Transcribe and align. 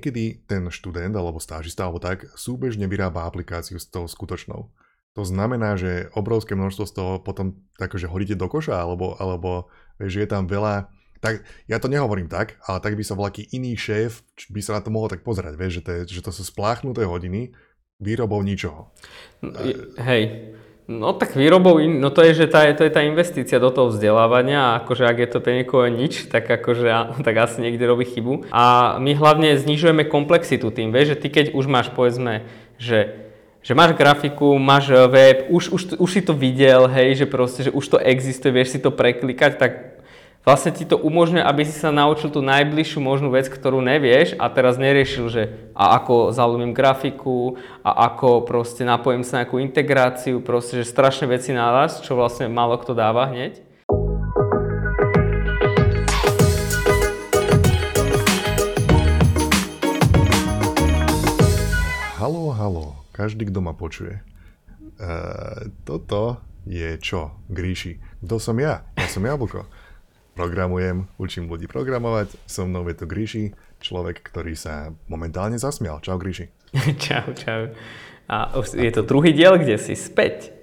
niekedy 0.00 0.48
ten 0.48 0.72
študent 0.72 1.12
alebo 1.12 1.36
stážista 1.36 1.84
alebo 1.84 2.00
tak 2.00 2.24
súbežne 2.32 2.88
vyrába 2.88 3.28
aplikáciu 3.28 3.76
s 3.76 3.84
tou 3.84 4.08
skutočnou. 4.08 4.72
To 5.18 5.22
znamená, 5.28 5.76
že 5.76 6.08
obrovské 6.16 6.56
množstvo 6.56 6.84
z 6.88 6.92
toho 6.96 7.12
potom 7.20 7.60
akože 7.76 8.08
hodíte 8.08 8.32
do 8.32 8.48
koša, 8.48 8.80
alebo, 8.80 9.20
alebo 9.20 9.68
že 10.00 10.24
je 10.24 10.28
tam 10.30 10.48
veľa, 10.48 10.88
tak 11.20 11.44
ja 11.68 11.76
to 11.76 11.92
nehovorím 11.92 12.32
tak, 12.32 12.56
ale 12.64 12.80
tak 12.80 12.96
by 12.96 13.04
sa 13.04 13.12
volaký 13.12 13.44
iný 13.52 13.76
šéf 13.76 14.24
by 14.48 14.64
sa 14.64 14.78
na 14.78 14.80
to 14.80 14.88
mohol 14.88 15.12
tak 15.12 15.20
pozerať, 15.20 15.52
vieš, 15.60 15.82
že 15.82 15.84
to, 15.84 15.90
je, 15.92 16.00
že 16.16 16.22
to 16.24 16.32
sú 16.32 16.48
spláchnuté 16.48 17.04
hodiny 17.04 17.52
výrobou 18.00 18.40
ničoho. 18.40 18.88
Hej, 20.00 20.56
No 20.90 21.14
tak 21.14 21.38
výrobou, 21.38 21.78
in, 21.78 22.02
no 22.02 22.10
to 22.10 22.26
je, 22.26 22.34
že 22.34 22.46
tá, 22.50 22.66
to 22.74 22.82
je 22.82 22.90
tá 22.90 23.06
investícia 23.06 23.62
do 23.62 23.70
toho 23.70 23.94
vzdelávania 23.94 24.74
a 24.74 24.76
akože 24.82 25.06
ak 25.06 25.18
je 25.22 25.28
to 25.30 25.38
pre 25.38 25.62
niekoho 25.62 25.86
nič, 25.86 26.26
tak 26.26 26.50
akože 26.50 27.22
tak 27.22 27.34
asi 27.38 27.62
niekde 27.62 27.86
robí 27.86 28.10
chybu. 28.10 28.50
A 28.50 28.98
my 28.98 29.14
hlavne 29.14 29.54
znižujeme 29.54 30.10
komplexitu 30.10 30.74
tým, 30.74 30.90
vieš, 30.90 31.14
že 31.14 31.20
ty 31.22 31.26
keď 31.30 31.46
už 31.54 31.70
máš 31.70 31.94
povedzme, 31.94 32.42
že 32.74 33.30
že 33.60 33.76
máš 33.76 33.92
grafiku, 33.92 34.56
máš 34.56 34.88
web, 35.12 35.52
už, 35.52 35.68
už, 35.68 35.82
už 36.00 36.10
si 36.10 36.24
to 36.24 36.32
videl, 36.32 36.88
hej, 36.88 37.12
že 37.12 37.26
proste, 37.28 37.68
že 37.68 37.70
už 37.70 37.84
to 37.92 37.98
existuje, 38.00 38.56
vieš 38.56 38.72
si 38.72 38.78
to 38.80 38.88
preklikať, 38.88 39.60
tak 39.60 39.72
vlastne 40.40 40.72
ti 40.72 40.88
to 40.88 40.96
umožňuje, 40.96 41.44
aby 41.44 41.62
si 41.68 41.76
sa 41.76 41.92
naučil 41.92 42.32
tú 42.32 42.40
najbližšiu 42.40 43.00
možnú 43.00 43.28
vec, 43.28 43.44
ktorú 43.52 43.84
nevieš 43.84 44.40
a 44.40 44.48
teraz 44.48 44.80
neriešil, 44.80 45.26
že 45.28 45.42
a 45.76 46.00
ako 46.00 46.32
zalúmim 46.32 46.72
grafiku 46.72 47.60
a 47.84 48.08
ako 48.08 48.48
proste 48.48 48.88
napojím 48.88 49.20
sa 49.20 49.36
na 49.36 49.38
nejakú 49.44 49.60
integráciu, 49.60 50.40
proste, 50.40 50.80
že 50.80 50.88
strašne 50.88 51.28
veci 51.28 51.52
naraz, 51.52 52.00
čo 52.00 52.16
vlastne 52.16 52.48
málo 52.48 52.80
kto 52.80 52.96
dáva 52.96 53.28
hneď. 53.28 53.60
Halo, 62.16 62.52
halo, 62.56 62.84
každý, 63.12 63.48
kto 63.48 63.60
ma 63.60 63.76
počuje. 63.76 64.24
Uh, 65.00 65.72
toto 65.84 66.40
je 66.68 66.96
čo? 67.00 67.32
Gríši. 67.48 68.00
Kto 68.20 68.36
som 68.36 68.56
ja? 68.60 68.84
Ja 69.00 69.08
som 69.08 69.24
Jablko 69.24 69.79
programujem, 70.40 71.04
učím 71.20 71.52
ľudí 71.52 71.68
programovať. 71.68 72.32
So 72.48 72.64
mnou 72.64 72.88
je 72.88 72.96
tu 72.96 73.04
Gríši, 73.04 73.52
človek, 73.84 74.24
ktorý 74.24 74.56
sa 74.56 74.96
momentálne 75.04 75.60
zasmial. 75.60 76.00
Čau 76.00 76.16
Gríši. 76.16 76.48
čau, 77.04 77.28
čau. 77.36 77.68
A 78.24 78.48
je 78.56 78.88
to 78.88 79.04
druhý 79.04 79.36
diel, 79.36 79.60
kde 79.60 79.76
si 79.76 79.92
späť. 79.92 80.56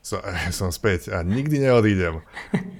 So, 0.00 0.16
som 0.56 0.72
späť 0.72 1.12
a 1.12 1.20
nikdy 1.20 1.60
neodídem. 1.60 2.24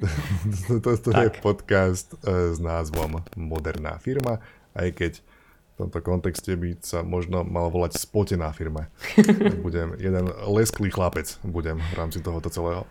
to, 0.80 0.96
to 0.96 1.11
je 1.12 1.28
podcast 1.44 2.16
uh, 2.24 2.56
s 2.56 2.56
názvom 2.56 3.20
Moderná 3.36 4.00
firma, 4.00 4.41
aj 4.72 4.96
keď 4.96 5.12
v 5.20 5.74
tomto 5.84 6.00
kontexte 6.00 6.56
by 6.56 6.80
sa 6.80 7.05
možno 7.05 7.44
mal 7.44 7.68
volať 7.68 8.00
spotená 8.00 8.48
firma. 8.56 8.88
budem 9.66 9.92
jeden 10.00 10.33
lesklý 10.48 10.88
chlapec, 10.88 11.36
budem 11.44 11.77
v 11.77 11.94
rámci 12.00 12.24
tohoto 12.24 12.48
celého 12.48 12.88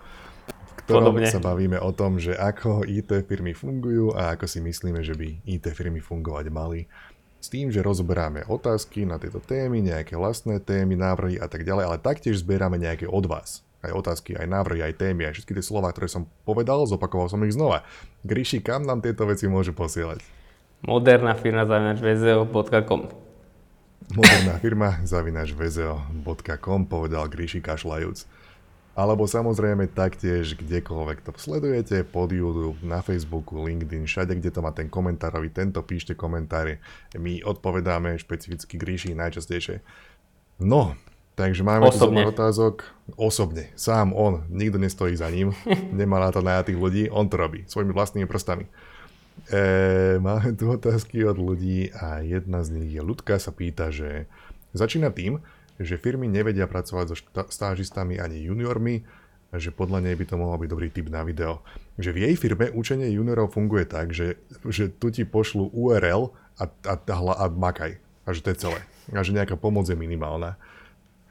ktorom 0.83 1.15
Podobne. 1.15 1.27
sa 1.27 1.43
bavíme 1.43 1.77
o 1.79 1.91
tom, 1.91 2.17
že 2.17 2.35
ako 2.35 2.87
IT 2.87 3.11
firmy 3.27 3.51
fungujú 3.51 4.15
a 4.15 4.33
ako 4.35 4.45
si 4.47 4.59
myslíme, 4.63 5.03
že 5.03 5.13
by 5.15 5.43
IT 5.45 5.67
firmy 5.75 5.99
fungovať 5.99 6.45
mali. 6.49 6.87
S 7.39 7.47
tým, 7.47 7.71
že 7.71 7.79
rozoberáme 7.79 8.43
otázky 8.51 9.07
na 9.07 9.15
tieto 9.15 9.39
témy, 9.39 9.79
nejaké 9.79 10.19
vlastné 10.19 10.59
témy, 10.59 10.99
návrhy 10.99 11.39
a 11.39 11.47
tak 11.47 11.63
ďalej, 11.63 11.83
ale 11.87 11.97
taktiež 12.03 12.43
zbierame 12.43 12.75
nejaké 12.75 13.07
od 13.07 13.23
vás. 13.31 13.63
Aj 13.79 13.95
otázky, 13.95 14.35
aj 14.35 14.43
návrhy, 14.43 14.83
aj 14.83 14.99
témy, 14.99 15.23
aj 15.31 15.39
všetky 15.39 15.55
tie 15.55 15.63
slova, 15.63 15.87
ktoré 15.95 16.11
som 16.11 16.27
povedal, 16.43 16.83
zopakoval 16.83 17.31
som 17.31 17.39
ich 17.47 17.55
znova. 17.55 17.87
Gríši, 18.27 18.59
kam 18.59 18.83
nám 18.83 18.99
tieto 18.99 19.23
veci 19.23 19.47
môžu 19.47 19.71
posielať? 19.71 20.19
Moderná 20.83 21.31
firma 21.39 21.63
zavinač 21.63 22.03
vzeo.com 22.03 23.01
Moderná 24.19 24.55
firma 24.59 24.99
zavinač 25.07 25.55
vzeo.com 25.55 26.81
povedal 26.91 27.31
Gríši 27.31 27.63
kašľajúc 27.63 28.38
alebo 28.99 29.23
samozrejme 29.23 29.95
taktiež 29.95 30.59
kdekoľvek 30.59 31.23
to 31.23 31.31
sledujete, 31.39 32.03
pod 32.03 32.35
YouTube, 32.35 32.83
na 32.83 32.99
Facebooku, 32.99 33.63
LinkedIn, 33.63 34.03
všade, 34.03 34.35
kde 34.35 34.51
to 34.51 34.59
má 34.59 34.75
ten 34.75 34.91
komentárový, 34.91 35.55
tento 35.55 35.79
píšte 35.79 36.19
komentáre. 36.19 36.83
My 37.15 37.39
odpovedáme 37.39 38.19
špecificky 38.19 38.75
Gríši 38.75 39.15
najčastejšie. 39.15 39.79
No, 40.59 40.99
takže 41.39 41.63
máme 41.63 41.87
osobne. 41.87 42.27
tu 42.27 42.35
otázok. 42.35 42.75
Osobne, 43.15 43.71
sám 43.79 44.11
on, 44.11 44.43
nikto 44.51 44.75
nestojí 44.75 45.15
za 45.15 45.31
ním, 45.31 45.55
nemá 45.95 46.19
na 46.19 46.35
to 46.35 46.43
najatých 46.43 46.75
ľudí, 46.75 47.03
on 47.07 47.31
to 47.31 47.39
robí 47.39 47.63
svojimi 47.71 47.95
vlastnými 47.95 48.27
prstami. 48.27 48.67
E, 49.47 50.19
máme 50.19 50.59
tu 50.59 50.67
otázky 50.67 51.23
od 51.23 51.39
ľudí 51.39 51.95
a 51.95 52.19
jedna 52.19 52.67
z 52.67 52.75
nich 52.75 52.91
je 52.91 52.99
Ľudka 52.99 53.39
sa 53.39 53.55
pýta, 53.55 53.95
že 53.95 54.27
začína 54.75 55.15
tým, 55.15 55.39
že 55.79 55.95
firmy 55.95 56.27
nevedia 56.27 56.67
pracovať 56.67 57.05
so 57.09 57.15
stážistami 57.47 58.19
ani 58.19 58.43
juniormi, 58.43 59.07
že 59.55 59.73
podľa 59.73 60.05
nej 60.05 60.13
by 60.13 60.25
to 60.29 60.35
mohol 60.37 60.61
byť 60.61 60.69
dobrý 60.69 60.87
tip 60.93 61.09
na 61.09 61.25
video. 61.25 61.65
Že 61.97 62.13
v 62.13 62.17
jej 62.29 62.35
firme 62.37 62.69
učenie 62.69 63.09
juniorov 63.09 63.55
funguje 63.55 63.89
tak, 63.89 64.13
že, 64.13 64.37
že 64.67 64.93
tu 64.93 65.09
ti 65.09 65.25
pošlu 65.25 65.73
URL 65.73 66.29
a, 66.61 66.69
a, 66.85 66.93
a, 66.93 67.17
a 67.17 67.45
makaj. 67.49 67.97
A 68.27 68.29
že 68.29 68.45
to 68.45 68.53
je 68.53 68.61
celé. 68.61 68.79
A 69.09 69.25
že 69.25 69.33
nejaká 69.33 69.57
pomoc 69.57 69.89
je 69.89 69.97
minimálna. 69.97 70.53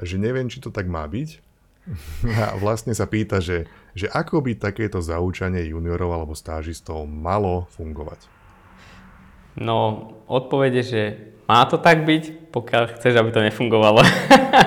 Že 0.02 0.18
neviem, 0.18 0.50
či 0.50 0.58
to 0.58 0.74
tak 0.74 0.90
má 0.90 1.06
byť. 1.06 1.46
A 2.52 2.58
vlastne 2.60 2.92
sa 2.92 3.08
pýta, 3.08 3.40
že, 3.40 3.64
že 3.96 4.12
ako 4.12 4.44
by 4.44 4.60
takéto 4.60 5.00
zaučanie 5.00 5.72
juniorov 5.72 6.12
alebo 6.12 6.34
stážistov 6.36 7.08
malo 7.08 7.64
fungovať. 7.72 8.37
No, 9.58 10.10
odpovede, 10.30 10.82
že 10.86 11.02
má 11.48 11.64
to 11.64 11.80
tak 11.80 12.04
byť, 12.04 12.52
pokiaľ 12.52 12.82
chceš, 13.00 13.16
aby 13.16 13.30
to 13.32 13.40
nefungovalo. 13.40 14.04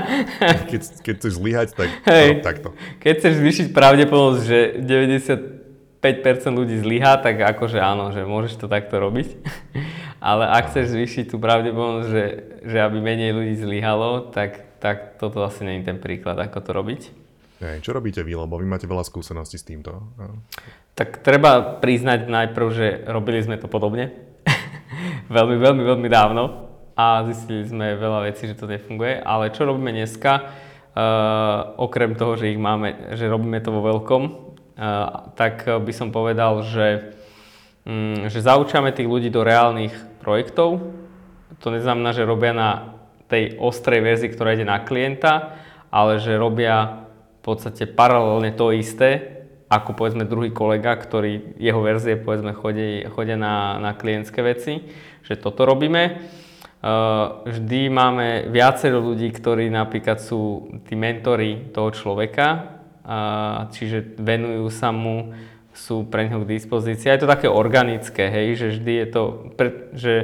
keď, 0.72 0.82
keď 1.06 1.14
chceš 1.22 1.34
zlyhať, 1.38 1.68
tak 1.78 1.90
Hej. 2.10 2.42
No, 2.42 2.44
takto. 2.44 2.68
Keď 2.98 3.12
chceš 3.22 3.34
zvýšiť 3.38 3.68
pravdepodobnosť, 3.70 4.42
že 4.42 4.60
95% 6.02 6.58
ľudí 6.58 6.82
zlyhá, 6.82 7.22
tak 7.22 7.38
akože 7.38 7.78
áno, 7.78 8.10
že 8.10 8.26
môžeš 8.26 8.58
to 8.60 8.66
takto 8.66 8.98
robiť. 8.98 9.30
Ale 10.22 10.46
ak 10.50 10.74
chceš 10.74 10.94
zvýšiť 10.98 11.34
tú 11.34 11.38
pravdepodobnosť, 11.38 12.10
že, 12.10 12.26
že 12.66 12.78
aby 12.82 12.98
menej 12.98 13.34
ľudí 13.34 13.56
zlyhalo, 13.62 14.34
tak, 14.34 14.82
tak 14.82 15.22
toto 15.22 15.46
asi 15.46 15.62
nie 15.66 15.82
je 15.82 15.94
ten 15.94 15.98
príklad, 16.02 16.38
ako 16.42 16.58
to 16.66 16.72
robiť. 16.74 17.02
Hej, 17.62 17.86
čo 17.86 17.94
robíte 17.94 18.26
vy, 18.26 18.34
lebo 18.34 18.58
vy 18.58 18.66
máte 18.66 18.90
veľa 18.90 19.06
skúseností 19.06 19.62
s 19.62 19.66
týmto. 19.66 20.02
Tak 20.98 21.22
treba 21.22 21.78
priznať 21.78 22.26
najprv, 22.26 22.68
že 22.74 22.88
robili 23.06 23.38
sme 23.46 23.62
to 23.62 23.70
podobne. 23.70 24.31
Veľmi, 25.32 25.56
veľmi, 25.56 25.84
veľmi 25.88 26.10
dávno 26.12 26.44
a 26.92 27.24
zistili 27.24 27.64
sme 27.64 27.96
veľa 27.96 28.28
vecí, 28.28 28.52
že 28.52 28.60
to 28.60 28.68
nefunguje. 28.68 29.24
Ale 29.24 29.56
čo 29.56 29.64
robíme 29.64 29.96
dneska, 29.96 30.32
uh, 30.44 31.80
okrem 31.80 32.14
toho, 32.20 32.36
že 32.36 32.52
ich 32.52 32.60
máme, 32.60 33.16
že 33.16 33.32
robíme 33.32 33.64
to 33.64 33.72
vo 33.72 33.82
veľkom, 33.88 34.24
uh, 34.28 35.32
tak 35.40 35.64
by 35.64 35.94
som 35.96 36.12
povedal, 36.12 36.68
že, 36.68 37.16
um, 37.88 38.28
že 38.28 38.44
zaučame 38.44 38.92
tých 38.92 39.08
ľudí 39.08 39.32
do 39.32 39.48
reálnych 39.48 39.96
projektov. 40.20 40.84
To 41.64 41.68
neznamená, 41.72 42.12
že 42.12 42.28
robia 42.28 42.52
na 42.52 43.00
tej 43.32 43.56
ostrej 43.64 44.04
verzii, 44.04 44.30
ktorá 44.36 44.52
ide 44.52 44.68
na 44.68 44.84
klienta, 44.84 45.56
ale 45.88 46.20
že 46.20 46.36
robia 46.36 47.08
v 47.40 47.42
podstate 47.42 47.88
paralelne 47.88 48.52
to 48.54 48.76
isté, 48.76 49.41
ako 49.72 49.96
povedzme 49.96 50.28
druhý 50.28 50.52
kolega, 50.52 51.00
ktorý 51.00 51.56
jeho 51.56 51.80
verzie 51.80 52.20
povedzme 52.20 52.52
chodí, 52.52 53.08
chodia 53.08 53.40
na, 53.40 53.80
na 53.80 53.96
klientské 53.96 54.44
veci, 54.44 54.84
že 55.24 55.40
toto 55.40 55.64
robíme. 55.64 56.04
Eh, 56.12 57.26
vždy 57.48 57.88
máme 57.88 58.52
viacero 58.52 59.00
ľudí, 59.00 59.32
ktorí 59.32 59.72
napríklad 59.72 60.20
sú 60.20 60.68
tí 60.90 61.00
mentory 61.00 61.72
toho 61.72 61.96
človeka, 61.96 62.78
čiže 63.74 64.18
venujú 64.22 64.70
sa 64.70 64.94
mu, 64.94 65.34
sú 65.72 66.04
pre 66.04 66.28
neho 66.28 66.44
k 66.44 66.52
dispozícii. 66.58 67.08
Je 67.10 67.22
to 67.24 67.32
také 67.32 67.48
organické, 67.48 68.28
hej, 68.28 68.48
že 68.60 68.68
vždy 68.78 68.94
je 68.94 69.08
to, 69.08 69.24
že, 69.96 70.16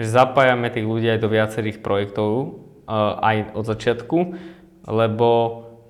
že 0.00 0.04
zapájame 0.08 0.72
tých 0.72 0.88
ľudí 0.88 1.12
aj 1.12 1.20
do 1.20 1.28
viacerých 1.28 1.78
projektov, 1.84 2.30
eh, 2.30 2.94
aj 3.20 3.36
od 3.52 3.64
začiatku, 3.68 4.18
lebo 4.88 5.28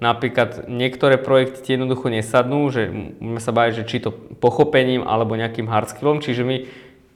napríklad 0.04 0.68
niektoré 0.68 1.16
projekty 1.16 1.58
ti 1.64 1.70
jednoducho 1.80 2.12
nesadnú, 2.12 2.68
že 2.68 2.92
môžeme 2.92 3.40
sa 3.40 3.56
baviť, 3.56 3.72
že 3.80 3.88
či 3.88 3.96
to 4.04 4.12
pochopením 4.12 5.00
alebo 5.00 5.32
nejakým 5.40 5.64
hard 5.64 5.88
skillom, 5.88 6.20
čiže 6.20 6.44
my 6.44 6.56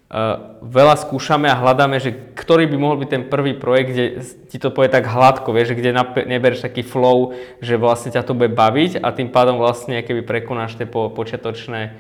Uh, 0.09 0.57
veľa 0.65 0.97
skúšame 1.05 1.53
a 1.53 1.61
hľadáme, 1.61 2.01
že 2.01 2.17
ktorý 2.33 2.65
by 2.65 2.77
mohol 2.81 2.97
byť 3.05 3.11
ten 3.13 3.25
prvý 3.29 3.53
projekt, 3.53 3.93
kde 3.93 4.07
ti 4.49 4.57
to 4.57 4.73
povie 4.73 4.89
tak 4.89 5.05
hladko, 5.05 5.53
vieš, 5.53 5.77
kde 5.77 5.93
nebereš 6.25 6.65
taký 6.65 6.81
flow, 6.81 7.37
že 7.61 7.77
vlastne 7.77 8.09
ťa 8.09 8.25
to 8.25 8.33
bude 8.33 8.57
baviť 8.57 9.05
a 9.05 9.13
tým 9.13 9.29
pádom 9.29 9.61
vlastne 9.61 10.01
keby 10.01 10.25
prekonáš 10.25 10.81
tie 10.81 10.89
po, 10.89 11.13
počiatočné 11.13 11.93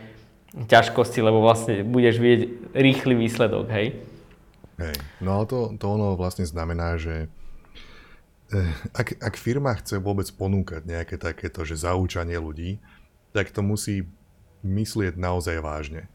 ťažkosti, 0.57 1.21
lebo 1.21 1.45
vlastne 1.45 1.85
budeš 1.85 2.17
vidieť 2.17 2.73
rýchly 2.73 3.13
výsledok, 3.13 3.69
hej? 3.77 4.01
Hej, 4.81 4.97
no 5.21 5.37
ale 5.37 5.45
to, 5.45 5.59
to 5.77 5.85
ono 5.85 6.17
vlastne 6.17 6.49
znamená, 6.49 6.97
že 6.97 7.29
ak, 8.97 9.21
ak 9.21 9.35
firma 9.37 9.77
chce 9.77 10.01
vôbec 10.01 10.29
ponúkať 10.33 10.89
nejaké 10.89 11.21
takéto, 11.21 11.65
že 11.69 11.77
zaučanie 11.77 12.41
ľudí, 12.41 12.81
tak 13.37 13.53
to 13.53 13.61
musí 13.61 14.09
myslieť 14.65 15.21
naozaj 15.21 15.61
vážne. 15.61 16.09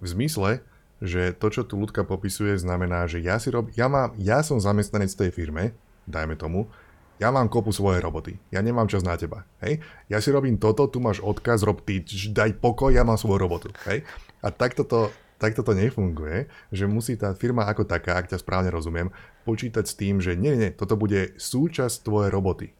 V 0.00 0.06
zmysle, 0.12 0.64
že 1.04 1.36
to, 1.36 1.52
čo 1.52 1.62
tu 1.68 1.76
ľudka 1.76 2.08
popisuje, 2.08 2.56
znamená, 2.56 3.04
že 3.04 3.20
ja, 3.20 3.36
si 3.36 3.52
rob, 3.52 3.68
ja, 3.76 3.86
mám, 3.92 4.16
ja 4.16 4.40
som 4.40 4.56
zamestnanec 4.56 5.12
tej 5.12 5.28
firme, 5.28 5.76
dajme 6.08 6.40
tomu, 6.40 6.72
ja 7.16 7.32
mám 7.32 7.48
kopu 7.48 7.72
svoje 7.72 8.00
roboty, 8.04 8.36
ja 8.52 8.60
nemám 8.60 8.88
čas 8.88 9.00
na 9.00 9.16
teba, 9.16 9.48
hej? 9.64 9.80
Ja 10.12 10.20
si 10.20 10.28
robím 10.28 10.60
toto, 10.60 10.84
tu 10.84 11.00
máš 11.00 11.24
odkaz, 11.24 11.64
rob 11.64 11.80
ty, 11.84 12.04
daj 12.32 12.60
pokoj, 12.60 12.92
ja 12.92 13.04
mám 13.08 13.16
svoju 13.16 13.40
robotu, 13.40 13.68
hej? 13.88 14.04
A 14.44 14.52
takto 14.52 14.84
to, 14.84 15.08
takto 15.36 15.64
to 15.64 15.72
nefunguje, 15.76 16.48
že 16.72 16.88
musí 16.88 17.16
tá 17.16 17.32
firma 17.36 17.68
ako 17.68 17.84
taká, 17.84 18.16
ak 18.16 18.32
ťa 18.32 18.40
správne 18.40 18.72
rozumiem, 18.72 19.12
počítať 19.44 19.84
s 19.84 19.94
tým, 19.94 20.18
že 20.20 20.34
nie, 20.34 20.56
nie, 20.56 20.70
toto 20.72 20.96
bude 20.96 21.36
súčasť 21.36 22.04
tvojej 22.04 22.30
roboty. 22.32 22.72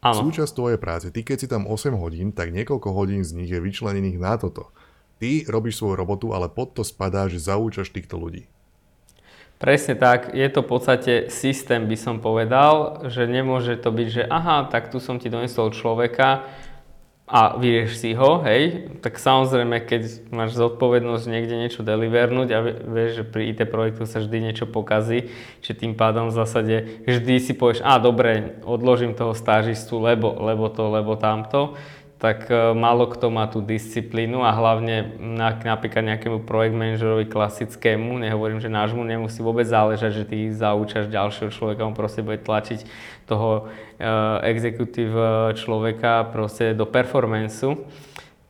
Áno. 0.00 0.16
Súčasť 0.28 0.52
tvojej 0.56 0.78
práce. 0.80 1.06
Ty 1.12 1.20
keď 1.20 1.36
si 1.36 1.46
tam 1.46 1.68
8 1.68 1.92
hodín, 1.92 2.32
tak 2.32 2.56
niekoľko 2.56 2.88
hodín 2.96 3.20
z 3.20 3.36
nich 3.36 3.52
je 3.52 3.60
vyčlenených 3.60 4.16
na 4.16 4.40
toto. 4.40 4.72
Ty 5.20 5.44
robíš 5.52 5.76
svoju 5.76 6.00
robotu, 6.00 6.32
ale 6.32 6.48
pod 6.48 6.72
to 6.72 6.80
spadá, 6.80 7.28
že 7.28 7.36
zaúčaš 7.36 7.92
týchto 7.92 8.16
ľudí. 8.16 8.48
Presne 9.60 9.92
tak, 9.92 10.32
je 10.32 10.48
to 10.48 10.64
v 10.64 10.68
podstate 10.72 11.12
systém, 11.28 11.84
by 11.84 11.92
som 11.92 12.16
povedal, 12.24 13.04
že 13.12 13.28
nemôže 13.28 13.76
to 13.76 13.92
byť, 13.92 14.08
že 14.08 14.22
aha, 14.24 14.72
tak 14.72 14.88
tu 14.88 14.96
som 14.96 15.20
ti 15.20 15.28
donesol 15.28 15.68
človeka 15.76 16.48
a 17.30 17.54
vyrieš 17.54 18.02
si 18.02 18.10
ho, 18.10 18.42
hej, 18.42 18.90
tak 18.98 19.22
samozrejme, 19.22 19.86
keď 19.86 20.26
máš 20.34 20.58
zodpovednosť 20.58 21.30
niekde 21.30 21.62
niečo 21.62 21.86
delivernúť 21.86 22.48
a 22.50 22.58
vieš, 22.66 23.22
že 23.22 23.24
pri 23.24 23.54
IT 23.54 23.70
projektu 23.70 24.02
sa 24.02 24.18
vždy 24.18 24.50
niečo 24.50 24.66
pokazí, 24.66 25.30
že 25.62 25.78
tým 25.78 25.94
pádom 25.94 26.34
v 26.34 26.34
zásade 26.34 26.76
vždy 27.06 27.38
si 27.38 27.54
povieš, 27.54 27.86
a 27.86 28.02
dobre, 28.02 28.58
odložím 28.66 29.14
toho 29.14 29.30
stážistu, 29.30 30.02
lebo, 30.02 30.42
lebo 30.42 30.66
to, 30.74 30.90
lebo 30.90 31.14
tamto, 31.14 31.78
tak 32.20 32.52
e, 32.52 32.76
málo 32.76 33.08
kto 33.08 33.32
má 33.32 33.48
tú 33.48 33.64
disciplínu 33.64 34.44
a 34.44 34.52
hlavne 34.52 35.16
na, 35.16 35.56
napríklad 35.56 36.04
nejakému 36.04 36.44
projekt 36.44 36.76
manažerovi 36.76 37.24
klasickému, 37.24 38.20
nehovorím, 38.20 38.60
že 38.60 38.68
nášmu 38.68 39.00
nemusí 39.00 39.40
vôbec 39.40 39.64
záležať, 39.64 40.12
že 40.12 40.24
ty 40.28 40.38
zaučaš 40.52 41.08
ďalšieho 41.08 41.48
človeka, 41.48 41.88
on 41.88 41.96
proste 41.96 42.20
bude 42.20 42.44
tlačiť 42.44 42.84
toho 43.24 43.72
uh, 43.72 44.36
executive 44.44 45.16
e, 45.16 45.56
človeka 45.56 46.28
proste 46.28 46.76
do 46.76 46.84
performanceu. 46.84 47.88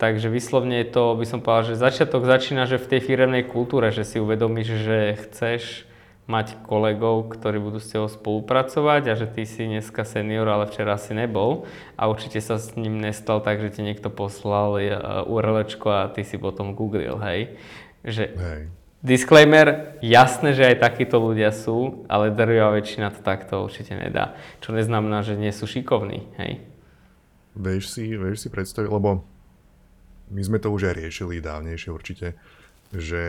Takže 0.01 0.33
vyslovne 0.33 0.81
je 0.83 0.91
to, 0.91 1.15
by 1.15 1.29
som 1.29 1.39
povedal, 1.45 1.71
že 1.71 1.85
začiatok 1.85 2.27
začína, 2.27 2.65
že 2.67 2.81
v 2.81 2.97
tej 2.97 3.01
firemnej 3.05 3.45
kultúre, 3.47 3.93
že 3.95 4.03
si 4.03 4.17
uvedomíš, 4.17 4.69
že 4.83 4.99
chceš 5.29 5.90
mať 6.31 6.63
kolegov, 6.63 7.35
ktorí 7.35 7.59
budú 7.59 7.83
s 7.83 7.91
tebou 7.91 8.07
spolupracovať 8.07 9.03
a 9.11 9.15
že 9.19 9.27
ty 9.27 9.43
si 9.43 9.67
dneska 9.67 10.07
senior, 10.07 10.47
ale 10.47 10.71
včera 10.71 10.95
si 10.95 11.11
nebol 11.11 11.67
a 11.99 12.07
určite 12.07 12.39
sa 12.39 12.63
s 12.63 12.79
ním 12.79 13.03
nestal 13.03 13.43
tak, 13.43 13.59
že 13.59 13.75
ti 13.75 13.83
niekto 13.83 14.15
poslal 14.15 14.79
e, 14.79 14.95
URL 15.27 15.67
a 15.67 16.07
ty 16.15 16.23
si 16.23 16.39
potom 16.39 16.79
googlil, 16.79 17.19
hej. 17.19 17.59
Že 18.07 18.25
hej. 18.39 18.63
Disclaimer, 19.01 19.97
jasné, 20.05 20.53
že 20.53 20.71
aj 20.71 20.85
takíto 20.85 21.17
ľudia 21.17 21.57
sú, 21.57 22.05
ale 22.05 22.31
drvivá 22.31 22.77
väčšina 22.77 23.17
to 23.17 23.25
takto 23.25 23.65
určite 23.65 23.97
nedá. 23.97 24.37
Čo 24.61 24.77
neznamená, 24.77 25.25
že 25.25 25.41
nie 25.41 25.51
sú 25.57 25.65
šikovní, 25.65 26.29
hej. 26.37 26.61
Vieš 27.57 27.97
si, 27.97 28.13
vieš 28.15 28.47
si 28.47 28.49
predstaviť, 28.53 28.93
lebo 28.93 29.25
my 30.31 30.43
sme 30.45 30.61
to 30.63 30.69
už 30.71 30.93
aj 30.93 30.95
riešili 31.01 31.43
dávnejšie 31.43 31.91
určite, 31.91 32.39
že 32.91 33.23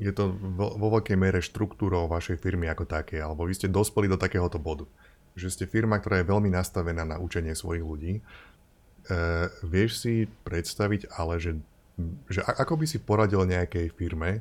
je 0.00 0.12
to 0.16 0.32
vo, 0.32 0.72
vo 0.80 0.88
veľkej 0.96 1.16
mere 1.20 1.44
štruktúrou 1.44 2.08
vašej 2.08 2.40
firmy 2.40 2.72
ako 2.72 2.88
také, 2.88 3.20
alebo 3.20 3.44
vy 3.44 3.52
ste 3.52 3.68
dospeli 3.68 4.08
do 4.08 4.16
takéhoto 4.16 4.56
bodu, 4.56 4.88
že 5.36 5.52
ste 5.52 5.64
firma, 5.68 6.00
ktorá 6.00 6.24
je 6.24 6.30
veľmi 6.32 6.48
nastavená 6.48 7.04
na 7.04 7.20
učenie 7.20 7.52
svojich 7.52 7.84
ľudí. 7.84 8.12
E, 8.18 8.22
vieš 9.60 10.00
si 10.00 10.24
predstaviť 10.48 11.12
ale, 11.12 11.36
že, 11.36 11.60
že 12.32 12.40
ako 12.40 12.80
by 12.80 12.86
si 12.88 12.96
poradil 12.96 13.44
nejakej 13.44 13.92
firme, 13.92 14.40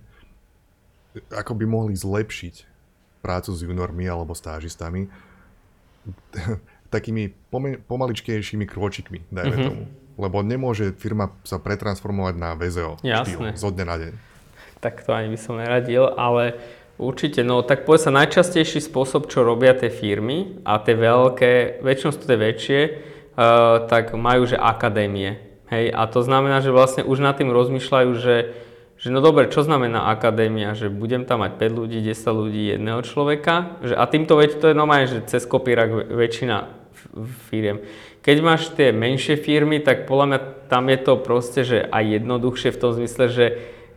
ako 1.28 1.52
by 1.60 1.66
mohli 1.68 1.94
zlepšiť 2.00 2.72
prácu 3.20 3.52
s 3.52 3.60
juniormi 3.68 4.08
alebo 4.08 4.32
stážistami 4.32 5.12
takými 6.96 7.36
pomaličkejšími 7.88 8.64
krôčikmi, 8.64 9.28
dajme 9.28 9.56
mm-hmm. 9.56 9.68
tomu. 9.68 9.84
Lebo 10.22 10.46
nemôže 10.46 10.94
firma 10.94 11.34
sa 11.42 11.58
pretransformovať 11.58 12.36
na 12.38 12.54
VZO 12.54 13.02
štýl 13.02 13.58
zo 13.58 13.70
dňa 13.74 13.86
na 13.90 13.96
deň. 13.98 14.14
Tak 14.78 15.02
to 15.02 15.14
ani 15.14 15.34
by 15.34 15.40
som 15.42 15.58
neradil, 15.58 16.14
ale 16.14 16.62
určite, 17.02 17.42
no 17.42 17.66
tak 17.66 17.90
povedz 17.90 18.06
sa 18.06 18.14
najčastejší 18.14 18.78
spôsob, 18.82 19.26
čo 19.26 19.42
robia 19.42 19.74
tie 19.74 19.90
firmy 19.90 20.62
a 20.62 20.78
tie 20.78 20.94
veľké, 20.94 21.82
väčšinou 21.82 22.14
sú 22.14 22.22
tie 22.22 22.38
väčšie, 22.38 22.80
uh, 23.34 23.90
tak 23.90 24.14
majú, 24.14 24.46
že 24.46 24.62
akadémie. 24.62 25.42
Hej, 25.74 25.90
a 25.96 26.04
to 26.06 26.22
znamená, 26.22 26.60
že 26.60 26.70
vlastne 26.70 27.02
už 27.08 27.24
nad 27.24 27.34
tým 27.40 27.50
rozmýšľajú, 27.50 28.10
že, 28.20 28.52
že 29.00 29.08
no 29.08 29.24
dobre, 29.24 29.48
čo 29.48 29.64
znamená 29.64 30.12
akadémia, 30.12 30.76
že 30.76 30.92
budem 30.92 31.24
tam 31.24 31.48
mať 31.48 31.58
5 31.58 31.80
ľudí, 31.80 31.98
10 32.04 32.12
ľudí, 32.28 32.64
jedného 32.76 33.00
človeka, 33.08 33.80
že, 33.80 33.96
a 33.96 34.04
týmto 34.04 34.36
veď 34.36 34.60
to 34.60 34.66
je 34.70 34.76
normálne, 34.76 35.08
že 35.08 35.24
cez 35.26 35.48
kopírak 35.48 36.12
väčšina 36.12 36.82
firiem. 37.50 37.82
Keď 38.22 38.38
máš 38.46 38.70
tie 38.78 38.94
menšie 38.94 39.34
firmy, 39.34 39.82
tak 39.82 40.06
podľa 40.06 40.26
mňa 40.30 40.40
tam 40.70 40.86
je 40.94 41.00
to 41.02 41.14
proste, 41.18 41.62
že 41.66 41.90
aj 41.90 42.22
jednoduchšie 42.22 42.70
v 42.70 42.80
tom 42.82 42.94
zmysle, 42.94 43.26
že, 43.34 43.48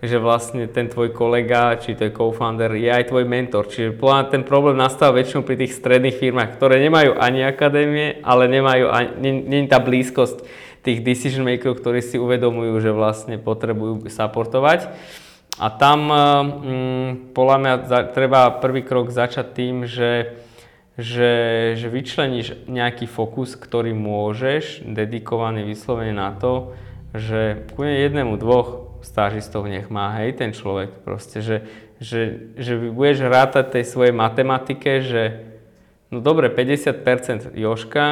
že 0.00 0.16
vlastne 0.16 0.64
ten 0.64 0.88
tvoj 0.88 1.12
kolega, 1.12 1.76
či 1.76 1.92
to 1.92 2.08
je 2.08 2.16
co-founder, 2.16 2.72
je 2.72 2.88
aj 2.88 3.12
tvoj 3.12 3.28
mentor. 3.28 3.68
Čiže 3.68 4.00
podľa 4.00 4.16
mňa 4.16 4.32
ten 4.32 4.42
problém 4.48 4.80
nastáva 4.80 5.20
väčšinou 5.20 5.44
pri 5.44 5.60
tých 5.60 5.76
stredných 5.76 6.16
firmách, 6.16 6.56
ktoré 6.56 6.80
nemajú 6.80 7.20
ani 7.20 7.44
akadémie, 7.44 8.24
ale 8.24 8.48
nemajú 8.48 8.88
ani, 8.88 9.44
nie, 9.44 9.60
je 9.64 9.68
tá 9.68 9.76
blízkosť 9.84 10.40
tých 10.80 11.04
decision 11.04 11.44
makerov, 11.44 11.84
ktorí 11.84 12.00
si 12.00 12.16
uvedomujú, 12.16 12.80
že 12.80 12.96
vlastne 12.96 13.36
potrebujú 13.36 14.08
supportovať. 14.08 14.88
A 15.60 15.68
tam 15.68 16.08
mm, 16.08 17.36
podľa 17.36 17.56
mňa 17.60 17.72
za, 17.86 17.98
treba 18.08 18.56
prvý 18.56 18.80
krok 18.80 19.12
začať 19.12 19.46
tým, 19.52 19.84
že 19.84 20.40
že, 20.94 21.74
že 21.74 21.86
vyčleníš 21.90 22.70
nejaký 22.70 23.10
fokus, 23.10 23.58
ktorý 23.58 23.90
môžeš, 23.94 24.86
dedikovaný 24.86 25.66
vyslovene 25.66 26.14
na 26.14 26.30
to, 26.38 26.78
že 27.14 27.66
kľudne 27.74 27.98
jednému, 27.98 28.34
dvoch 28.38 28.98
stážistov 29.02 29.66
nech 29.66 29.90
má, 29.90 30.14
hej, 30.22 30.38
ten 30.38 30.54
človek. 30.54 31.02
Proste, 31.02 31.42
že, 31.42 31.66
že, 31.98 32.54
že 32.54 32.78
budeš 32.90 33.26
rátať 33.26 33.78
tej 33.80 33.84
svojej 33.90 34.14
matematike, 34.14 35.02
že 35.02 35.22
no 36.14 36.22
dobre, 36.22 36.46
50% 36.50 37.54
Joška 37.58 38.06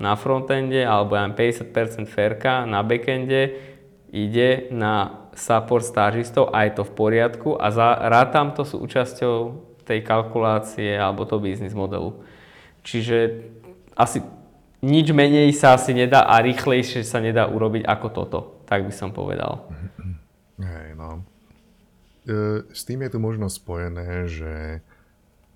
na 0.00 0.16
frontende 0.16 0.82
alebo 0.82 1.14
aj 1.14 1.36
50% 1.36 2.08
Ferka 2.08 2.64
na 2.64 2.82
backende 2.82 3.54
ide 4.12 4.68
na 4.72 5.28
support 5.32 5.84
stážistov 5.84 6.52
a 6.52 6.68
je 6.68 6.76
to 6.76 6.84
v 6.84 6.92
poriadku 6.92 7.56
a 7.56 7.72
za, 7.72 7.96
rátam 8.08 8.52
to 8.52 8.68
súčasťou 8.68 9.71
tej 9.92 10.00
kalkulácie 10.00 10.96
alebo 10.96 11.28
toho 11.28 11.44
biznis 11.44 11.76
modelu. 11.76 12.16
Čiže 12.80 13.44
asi 13.92 14.24
nič 14.82 15.14
menej 15.14 15.54
sa 15.54 15.78
asi 15.78 15.94
nedá 15.94 16.26
a 16.26 16.42
rýchlejšie 16.42 17.06
sa 17.06 17.22
nedá 17.22 17.46
urobiť 17.46 17.86
ako 17.86 18.06
toto, 18.10 18.38
tak 18.66 18.82
by 18.82 18.90
som 18.90 19.14
povedal. 19.14 19.70
Hej, 20.58 20.98
no. 20.98 21.22
E, 22.26 22.66
s 22.72 22.82
tým 22.82 23.06
je 23.06 23.12
tu 23.14 23.18
možno 23.22 23.46
spojené, 23.46 24.26
že 24.26 24.82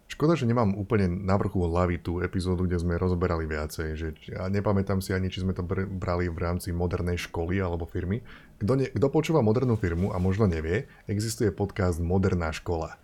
škoda, 0.06 0.38
že 0.38 0.46
nemám 0.46 0.78
úplne 0.78 1.10
na 1.10 1.34
vrchu 1.34 1.58
hlavy 1.58 1.98
tú 1.98 2.22
epizódu, 2.22 2.70
kde 2.70 2.78
sme 2.78 2.94
rozoberali 2.94 3.50
viacej, 3.50 3.88
že 3.98 4.08
ja 4.30 4.46
nepamätám 4.46 5.02
si 5.02 5.10
ani, 5.10 5.26
či 5.26 5.42
sme 5.42 5.54
to 5.54 5.66
brali 5.66 6.30
v 6.30 6.38
rámci 6.38 6.70
modernej 6.70 7.18
školy 7.18 7.58
alebo 7.58 7.82
firmy. 7.82 8.22
Kto, 8.62 8.72
ne, 8.78 8.86
kto 8.88 9.06
počúva 9.10 9.42
modernú 9.42 9.74
firmu 9.74 10.14
a 10.14 10.22
možno 10.22 10.46
nevie, 10.46 10.86
existuje 11.10 11.50
podcast 11.50 11.98
Moderná 11.98 12.54
škola. 12.54 12.96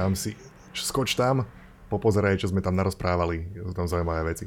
Tam 0.00 0.16
si 0.16 0.32
skoč 0.74 1.16
tam, 1.16 1.48
popozeraj, 1.88 2.40
čo 2.40 2.52
sme 2.52 2.60
tam 2.60 2.76
narozprávali, 2.76 3.48
sú 3.64 3.72
tam 3.72 3.88
zaujímavé 3.88 4.36
veci. 4.36 4.46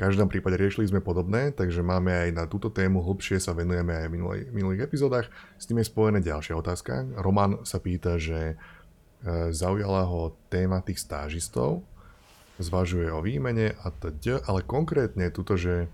V 0.00 0.08
každom 0.08 0.32
prípade 0.32 0.56
riešili 0.56 0.88
sme 0.88 1.04
podobné, 1.04 1.52
takže 1.52 1.84
máme 1.84 2.08
aj 2.08 2.30
na 2.32 2.44
túto 2.48 2.72
tému 2.72 3.04
hlbšie 3.04 3.36
sa 3.36 3.52
venujeme 3.52 3.92
aj 3.92 4.08
v 4.08 4.14
minulých, 4.16 4.46
minulých 4.48 4.84
epizódach. 4.88 5.28
S 5.60 5.68
tým 5.68 5.84
je 5.84 5.92
spojená 5.92 6.24
ďalšia 6.24 6.56
otázka. 6.56 7.04
Roman 7.20 7.60
sa 7.68 7.76
pýta, 7.84 8.16
že 8.16 8.56
e, 8.56 9.52
zaujala 9.52 10.08
ho 10.08 10.32
téma 10.48 10.80
tých 10.80 11.04
stážistov, 11.04 11.84
zvažuje 12.56 13.12
o 13.12 13.20
výmene 13.20 13.76
a 13.76 13.92
td, 13.92 14.40
ale 14.48 14.64
konkrétne 14.64 15.28
túto, 15.28 15.60
že 15.60 15.92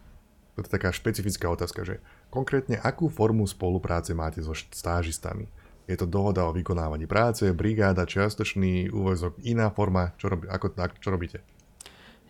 to 0.55 0.63
je 0.63 0.71
taká 0.71 0.95
špecifická 0.95 1.51
otázka, 1.51 1.83
že 1.83 1.99
konkrétne 2.31 2.79
akú 2.79 3.11
formu 3.11 3.43
spolupráce 3.45 4.15
máte 4.15 4.39
so 4.39 4.55
stážistami? 4.55 5.51
Je 5.87 5.95
to 5.95 6.07
dohoda 6.07 6.43
o 6.50 6.52
vykonávaní 6.52 7.07
práce, 7.07 7.47
brigáda, 7.55 8.11
čiastočný 8.11 8.90
úvezok, 8.90 9.38
iná 9.47 9.71
forma, 9.71 10.19
čo, 10.19 10.35
robí, 10.35 10.50
ako, 10.50 10.75
čo 10.99 11.09
robíte? 11.14 11.38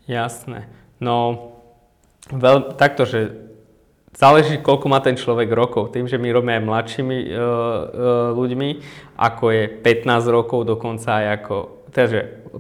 Jasné. 0.05 0.69
No, 1.01 1.51
veľ, 2.29 2.77
takto, 2.77 3.09
že 3.09 3.33
záleží, 4.13 4.61
koľko 4.61 4.87
má 4.93 5.01
ten 5.01 5.17
človek 5.17 5.49
rokov. 5.53 5.97
Tým, 5.97 6.05
že 6.05 6.21
my 6.21 6.29
robíme 6.37 6.53
aj 6.61 6.65
mladšími 6.69 7.19
uh, 7.19 7.29
uh, 7.29 7.47
ľuďmi, 8.37 8.69
ako 9.17 9.45
je 9.53 9.65
15 9.81 10.37
rokov, 10.37 10.69
dokonca 10.69 11.25
aj 11.25 11.27
ako, 11.41 11.57
teda, 11.97 12.09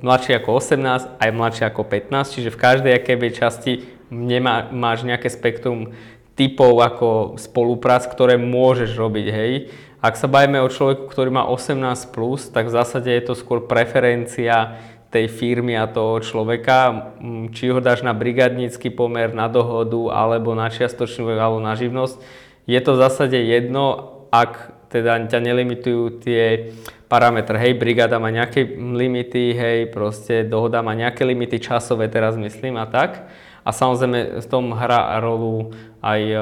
mladší 0.00 0.32
ako 0.40 0.48
18, 0.64 1.20
aj 1.20 1.30
mladší 1.32 1.62
ako 1.68 1.82
15, 1.84 2.34
čiže 2.40 2.50
v 2.52 2.60
každej 2.60 2.92
akébej 2.96 3.32
časti 3.36 3.72
nemá, 4.08 4.72
máš 4.72 5.04
nejaké 5.04 5.28
spektrum 5.28 5.92
typov 6.36 6.84
ako 6.84 7.40
spoluprác, 7.40 8.04
ktoré 8.04 8.36
môžeš 8.36 8.92
robiť, 8.96 9.26
hej 9.32 9.52
ak 10.00 10.14
sa 10.14 10.28
bavíme 10.28 10.60
o 10.60 10.68
človeku, 10.68 11.08
ktorý 11.08 11.32
má 11.32 11.48
18+, 11.48 12.12
plus, 12.12 12.52
tak 12.52 12.68
v 12.68 12.76
zásade 12.76 13.08
je 13.08 13.22
to 13.24 13.34
skôr 13.34 13.64
preferencia 13.64 14.76
tej 15.08 15.32
firmy 15.32 15.78
a 15.78 15.88
toho 15.88 16.20
človeka, 16.20 17.10
či 17.54 17.72
ho 17.72 17.80
dáš 17.80 18.04
na 18.04 18.12
brigadnícky 18.12 18.92
pomer, 18.92 19.32
na 19.32 19.48
dohodu, 19.48 20.12
alebo 20.12 20.52
na 20.52 20.68
čiastočnú, 20.68 21.32
alebo 21.32 21.62
na 21.62 21.72
živnosť. 21.78 22.20
Je 22.68 22.80
to 22.82 22.98
v 22.98 23.02
zásade 23.06 23.38
jedno, 23.38 24.12
ak 24.28 24.76
teda 24.92 25.16
ťa 25.26 25.40
nelimitujú 25.40 26.20
tie 26.20 26.74
parametre, 27.06 27.56
hej, 27.58 27.78
brigáda 27.78 28.18
má 28.18 28.34
nejaké 28.34 28.66
limity, 28.76 29.54
hej, 29.54 29.78
proste 29.94 30.42
dohoda 30.42 30.82
má 30.82 30.92
nejaké 30.92 31.22
limity 31.22 31.62
časové, 31.62 32.10
teraz 32.10 32.34
myslím 32.34 32.76
a 32.76 32.86
tak. 32.86 33.30
A 33.66 33.74
samozrejme 33.74 34.38
v 34.38 34.46
tom 34.46 34.70
hrá 34.70 35.18
rolu 35.18 35.74
aj 35.98 36.22
e, 36.22 36.38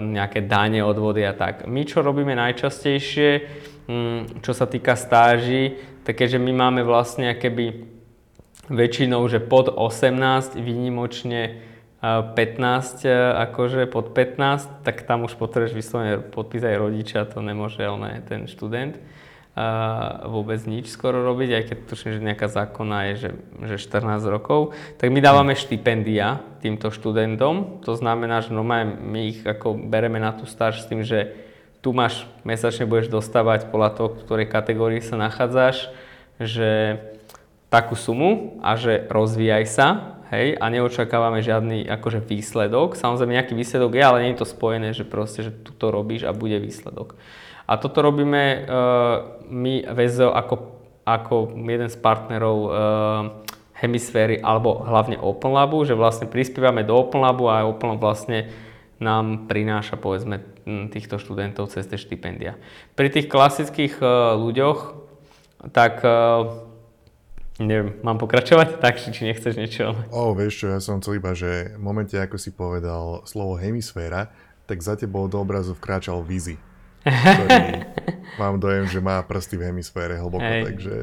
nejaké 0.00 0.40
dáne, 0.48 0.80
odvody 0.80 1.20
a 1.20 1.36
tak. 1.36 1.68
My 1.68 1.84
čo 1.84 2.00
robíme 2.00 2.32
najčastejšie, 2.32 3.30
mm, 3.92 4.40
čo 4.40 4.52
sa 4.56 4.64
týka 4.64 4.96
stáží, 4.96 5.76
tak 6.08 6.16
keďže 6.16 6.40
my 6.40 6.52
máme 6.56 6.80
vlastne 6.80 7.36
keby 7.36 7.92
väčšinou, 8.72 9.20
že 9.28 9.44
pod 9.44 9.68
18, 9.68 10.56
výnimočne 10.56 11.60
15, 12.00 13.04
e, 13.04 13.12
akože 13.52 13.84
pod 13.92 14.16
15, 14.16 14.80
tak 14.80 15.04
tam 15.04 15.28
už 15.28 15.36
potrebuješ 15.36 15.76
vyslovene 15.76 16.24
podpísať 16.24 16.72
aj 16.72 16.78
rodičia, 16.80 17.28
to 17.28 17.44
nemôže 17.44 17.84
on, 17.84 18.08
ten 18.24 18.48
študent 18.48 18.96
uh, 19.56 20.28
vôbec 20.28 20.60
nič 20.64 20.88
skoro 20.88 21.20
robiť, 21.20 21.50
aj 21.52 21.64
keď 21.68 21.78
tuším, 21.88 22.12
že 22.16 22.26
nejaká 22.26 22.48
zákona 22.48 23.12
je, 23.12 23.14
že, 23.16 23.30
že 23.74 23.76
14 23.80 24.24
rokov, 24.28 24.72
tak 24.96 25.12
my 25.12 25.20
dávame 25.20 25.52
štipendia 25.52 26.40
týmto 26.64 26.88
študentom, 26.88 27.84
to 27.84 27.92
znamená, 27.96 28.40
že 28.40 28.54
no 28.54 28.64
my 28.64 29.20
ich 29.28 29.40
ako 29.44 29.76
bereme 29.76 30.20
na 30.20 30.32
tú 30.32 30.48
stáž 30.48 30.84
s 30.84 30.88
tým, 30.88 31.04
že 31.04 31.34
tu 31.82 31.90
máš, 31.90 32.24
mesačne 32.46 32.86
budeš 32.86 33.10
dostávať 33.10 33.66
podľa 33.68 33.90
toho, 33.98 34.08
v 34.14 34.20
ktorej 34.22 34.46
kategórii 34.46 35.02
sa 35.02 35.18
nachádzaš, 35.18 35.90
že 36.38 37.02
takú 37.72 37.98
sumu 37.98 38.60
a 38.62 38.78
že 38.78 39.08
rozvíjaj 39.10 39.64
sa, 39.66 39.88
hej, 40.32 40.56
a 40.56 40.64
neočakávame 40.72 41.44
žiadny 41.44 41.84
akože 42.00 42.24
výsledok. 42.24 42.96
Samozrejme 42.96 43.36
nejaký 43.36 43.52
výsledok 43.52 43.92
je, 43.92 44.02
ale 44.02 44.20
nie 44.24 44.30
je 44.32 44.40
to 44.40 44.48
spojené, 44.48 44.96
že 44.96 45.04
proste, 45.04 45.44
že 45.44 45.52
tu 45.52 45.76
to 45.76 45.92
robíš 45.92 46.24
a 46.24 46.32
bude 46.32 46.56
výsledok. 46.56 47.14
A 47.72 47.80
toto 47.80 48.04
robíme 48.04 48.68
uh, 48.68 49.40
my 49.48 49.88
VZO 49.88 50.28
ako, 50.36 50.54
ako 51.08 51.56
jeden 51.56 51.88
z 51.88 51.96
partnerov 51.96 52.58
uh, 52.60 52.70
Hemisféry 53.80 54.44
alebo 54.44 54.84
hlavne 54.84 55.16
Open 55.16 55.56
Labu, 55.56 55.80
že 55.88 55.96
vlastne 55.96 56.28
prispievame 56.28 56.84
do 56.84 56.92
Open 56.92 57.24
Labu 57.24 57.48
a 57.48 57.64
Open 57.64 57.96
Lab 57.96 58.04
vlastne 58.04 58.52
nám 59.00 59.48
prináša 59.48 59.96
povedzme 59.96 60.44
týchto 60.92 61.16
študentov 61.16 61.72
cez 61.72 61.88
tie 61.88 61.96
štipendia. 61.96 62.60
Pri 62.92 63.08
tých 63.08 63.32
klasických 63.32 63.98
uh, 64.04 64.36
ľuďoch, 64.36 64.78
tak 65.72 66.04
Neviem, 67.60 68.00
mám 68.00 68.16
pokračovať 68.16 68.76
tak, 68.84 68.98
či 68.98 69.28
nechceš 69.28 69.54
niečo? 69.60 69.92
O, 70.10 70.32
vieš 70.32 70.64
čo, 70.64 70.66
ja 70.72 70.80
som 70.80 70.98
chcel 70.98 71.20
iba, 71.20 71.36
že 71.36 71.76
v 71.76 71.82
momente, 71.84 72.16
ako 72.18 72.40
si 72.40 72.50
povedal 72.50 73.22
slovo 73.28 73.60
hemisféra, 73.60 74.32
tak 74.64 74.80
za 74.80 74.96
tebou 74.96 75.28
do 75.28 75.36
obrazu 75.36 75.76
vkráčal 75.76 76.24
Vizi, 76.24 76.56
ktorý 77.04 77.58
mám 78.40 78.56
dojem, 78.62 78.84
že 78.88 78.98
má 79.02 79.20
prsty 79.22 79.58
v 79.58 79.62
hemisfére 79.70 80.16
hlboko, 80.16 80.42
Hej. 80.44 80.62
takže 80.70 80.96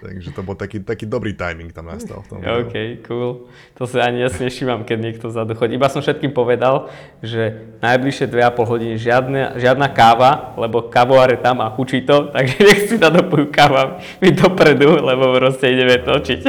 Takže 0.00 0.32
to 0.32 0.40
bol 0.40 0.56
taký, 0.56 0.80
taký 0.80 1.04
dobrý 1.04 1.36
timing 1.36 1.76
tam 1.76 1.92
nastal 1.92 2.24
v 2.24 2.26
tom. 2.32 2.38
OK, 2.40 3.04
cool. 3.04 3.52
To 3.76 3.84
sa 3.84 4.08
ani 4.08 4.24
jasne 4.24 4.48
nevšímam, 4.48 4.88
keď 4.88 4.96
niekto 4.96 5.28
zadu 5.28 5.52
chodí. 5.52 5.76
Iba 5.76 5.92
som 5.92 6.00
všetkým 6.00 6.32
povedal, 6.32 6.88
že 7.20 7.76
najbližšie 7.84 8.32
2,5 8.32 8.64
hodiny 8.64 8.94
žiadne, 8.96 9.60
žiadna 9.60 9.92
káva, 9.92 10.56
lebo 10.56 10.88
kavoár 10.88 11.28
je 11.28 11.38
tam 11.44 11.60
a 11.60 11.68
hučí 11.68 12.00
to, 12.08 12.28
takže 12.34 12.56
nech 12.64 12.80
si 12.88 12.96
nadopujú 12.96 13.52
káva 13.52 14.00
my 14.24 14.28
dopredu, 14.32 15.04
lebo 15.04 15.36
proste 15.36 15.68
ideme 15.68 16.00
točiť. 16.00 16.42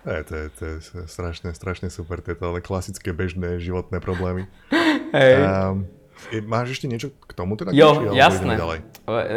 Je, 0.00 0.22
to, 0.24 0.32
je, 0.32 0.46
to 0.56 0.62
je 0.64 0.76
strašne, 1.12 1.52
strašne 1.52 1.92
super, 1.92 2.24
tieto 2.24 2.48
ale 2.48 2.64
klasické 2.64 3.12
bežné 3.12 3.60
životné 3.60 4.00
problémy. 4.00 4.48
Hej. 5.12 5.44
Um, 5.44 5.99
Máš 6.46 6.78
ešte 6.78 6.86
niečo 6.86 7.10
k 7.10 7.32
tomu 7.34 7.58
teda? 7.58 7.74
Jo, 7.74 8.14
jasné. 8.14 8.54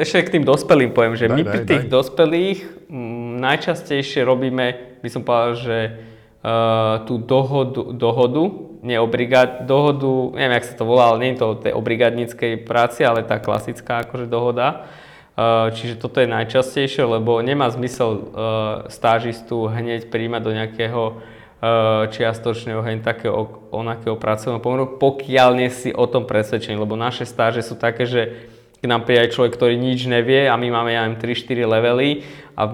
Ešte 0.02 0.30
k 0.30 0.30
tým 0.38 0.44
dospelým 0.46 0.94
poviem, 0.94 1.18
že 1.18 1.26
daj, 1.26 1.36
my 1.36 1.42
pri 1.42 1.62
daj, 1.64 1.70
tých 1.70 1.86
daj. 1.88 1.92
dospelých 1.92 2.60
m, 2.92 3.42
najčastejšie 3.42 4.22
robíme, 4.22 5.00
by 5.02 5.10
som 5.10 5.26
povedal, 5.26 5.54
že 5.58 5.78
uh, 5.90 7.02
tú 7.10 7.18
dohodu, 7.18 7.96
dohodu, 7.98 8.44
nie 8.84 9.00
obrigad, 9.00 9.66
dohodu, 9.66 10.36
neviem, 10.38 10.60
jak 10.60 10.70
sa 10.70 10.76
to 10.78 10.86
volá, 10.86 11.16
ale 11.16 11.24
nie 11.24 11.32
je 11.34 11.40
to 11.42 11.48
tej 11.58 11.74
obrigadníckej 11.74 12.68
práci, 12.68 13.02
ale 13.02 13.26
tá 13.26 13.42
klasická 13.42 14.06
akože 14.06 14.30
dohoda. 14.30 14.86
Uh, 15.34 15.74
čiže 15.74 15.98
toto 15.98 16.22
je 16.22 16.30
najčastejšie, 16.30 17.02
lebo 17.10 17.42
nemá 17.42 17.66
zmysel 17.74 18.10
uh, 18.14 18.22
stážistu 18.86 19.66
hneď 19.66 20.14
príjmať 20.14 20.42
do 20.46 20.52
nejakého 20.54 21.02
čiastočne 22.12 22.76
oheň 22.76 23.00
takého 23.00 23.70
onakého 23.72 24.20
pracovného 24.20 24.60
pomeru, 24.60 24.86
pokiaľ 25.00 25.50
nie 25.56 25.72
si 25.72 25.96
o 25.96 26.04
tom 26.12 26.28
presvedčený, 26.28 26.76
lebo 26.76 27.00
naše 27.00 27.24
stáže 27.24 27.64
sú 27.64 27.80
také, 27.80 28.04
že 28.04 28.52
k 28.84 28.92
nám 28.92 29.08
príde 29.08 29.24
aj 29.24 29.32
človek, 29.32 29.56
ktorý 29.56 29.80
nič 29.80 30.12
nevie 30.12 30.44
a 30.44 30.60
my 30.60 30.68
máme, 30.68 30.92
ja 30.92 31.08
3-4 31.08 31.64
levely 31.64 32.28
a 32.60 32.68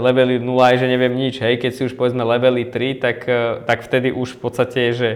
levely 0.00 0.40
0 0.40 0.48
je, 0.48 0.80
že 0.80 0.88
neviem 0.88 1.12
nič, 1.12 1.44
hej, 1.44 1.60
keď 1.60 1.70
si 1.76 1.82
už 1.84 1.92
povedzme 1.92 2.24
levely 2.24 2.72
3, 2.72 2.96
tak, 2.96 3.28
eh, 3.28 3.60
tak 3.68 3.84
vtedy 3.84 4.16
už 4.16 4.40
v 4.40 4.48
podstate 4.48 4.78
je, 4.88 4.92
že 4.96 5.10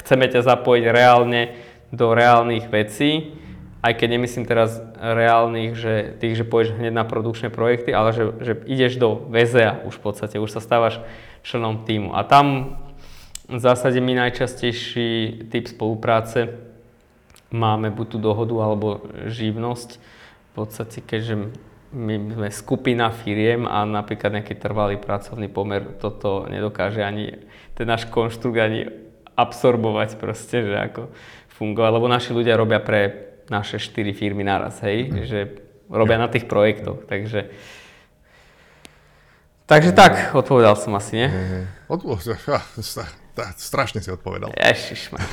chceme 0.00 0.24
ťa 0.32 0.40
zapojiť 0.40 0.84
reálne 0.88 1.52
do 1.92 2.16
reálnych 2.16 2.72
vecí, 2.72 3.36
aj 3.84 4.00
keď 4.00 4.08
nemyslím 4.16 4.48
teraz 4.48 4.80
reálnych, 4.96 5.76
že 5.76 6.16
tých, 6.16 6.40
že 6.40 6.48
pôjdeš 6.48 6.80
hneď 6.80 6.96
na 6.96 7.04
produkčné 7.04 7.52
projekty, 7.52 7.92
ale 7.92 8.16
že, 8.16 8.24
že 8.40 8.52
ideš 8.64 8.96
do 8.96 9.28
VZA 9.28 9.84
už 9.84 10.00
v 10.00 10.04
podstate, 10.08 10.40
už 10.40 10.56
sa 10.56 10.64
stávaš 10.64 11.04
členom 11.44 11.84
týmu. 11.84 12.16
A 12.16 12.24
tam 12.24 12.80
v 13.44 13.60
zásade 13.60 14.00
my 14.00 14.16
najčastejší 14.24 15.44
typ 15.52 15.68
spolupráce 15.68 16.56
máme 17.52 17.92
buď 17.92 18.16
tú 18.16 18.18
dohodu 18.24 18.56
alebo 18.64 19.04
živnosť. 19.28 20.00
V 20.00 20.52
podstate, 20.56 21.04
keďže 21.04 21.52
my 21.92 22.14
sme 22.32 22.48
skupina 22.48 23.12
firiem 23.12 23.68
a 23.68 23.84
napríklad 23.84 24.40
nejaký 24.40 24.56
trvalý 24.56 24.96
pracovný 24.96 25.52
pomer 25.52 26.00
toto 26.00 26.48
nedokáže 26.48 27.04
ani 27.04 27.36
ten 27.76 27.84
náš 27.84 28.08
konštrukt 28.08 28.56
ani 28.56 28.88
absorbovať 29.36 30.16
proste, 30.16 30.64
že 30.64 30.74
ako 30.74 31.12
fungovať, 31.52 31.90
lebo 31.92 32.06
naši 32.08 32.30
ľudia 32.32 32.56
robia 32.56 32.80
pre 32.80 33.33
naše 33.48 33.80
štyri 33.80 34.16
firmy 34.16 34.44
naraz, 34.44 34.80
hej, 34.84 35.10
mm. 35.10 35.24
že 35.24 35.38
robia 35.92 36.16
na 36.16 36.28
tých 36.28 36.48
projektoch, 36.48 37.04
takže 37.08 37.52
Takže 39.64 39.96
tak, 39.96 40.36
odpovedal 40.36 40.76
som 40.76 40.92
asi, 40.92 41.24
nie? 41.24 41.28
strašne 43.56 44.04
si 44.04 44.12
odpovedal. 44.12 44.52
Ježišmar. 44.52 45.24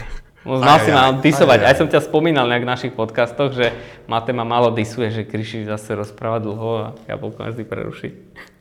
No, 0.48 0.58
mal 0.64 0.80
si 0.80 0.90
ma 0.90 1.12
disovať. 1.12 1.60
Aj, 1.62 1.66
aj, 1.68 1.72
aj 1.76 1.76
som 1.84 1.88
ťa 1.92 2.00
spomínal 2.00 2.48
nejak 2.48 2.64
v 2.64 2.72
našich 2.72 2.94
podcastoch, 2.96 3.52
že 3.52 3.76
Mate 4.08 4.32
ma 4.32 4.48
malo 4.48 4.72
disuje, 4.72 5.12
že 5.12 5.28
Kryši 5.28 5.68
zase 5.68 6.00
rozpráva 6.00 6.40
dlho 6.40 6.70
a 6.80 6.86
ja 7.12 7.20
bol 7.20 7.36
vždy 7.36 7.64
preruší. 7.68 8.10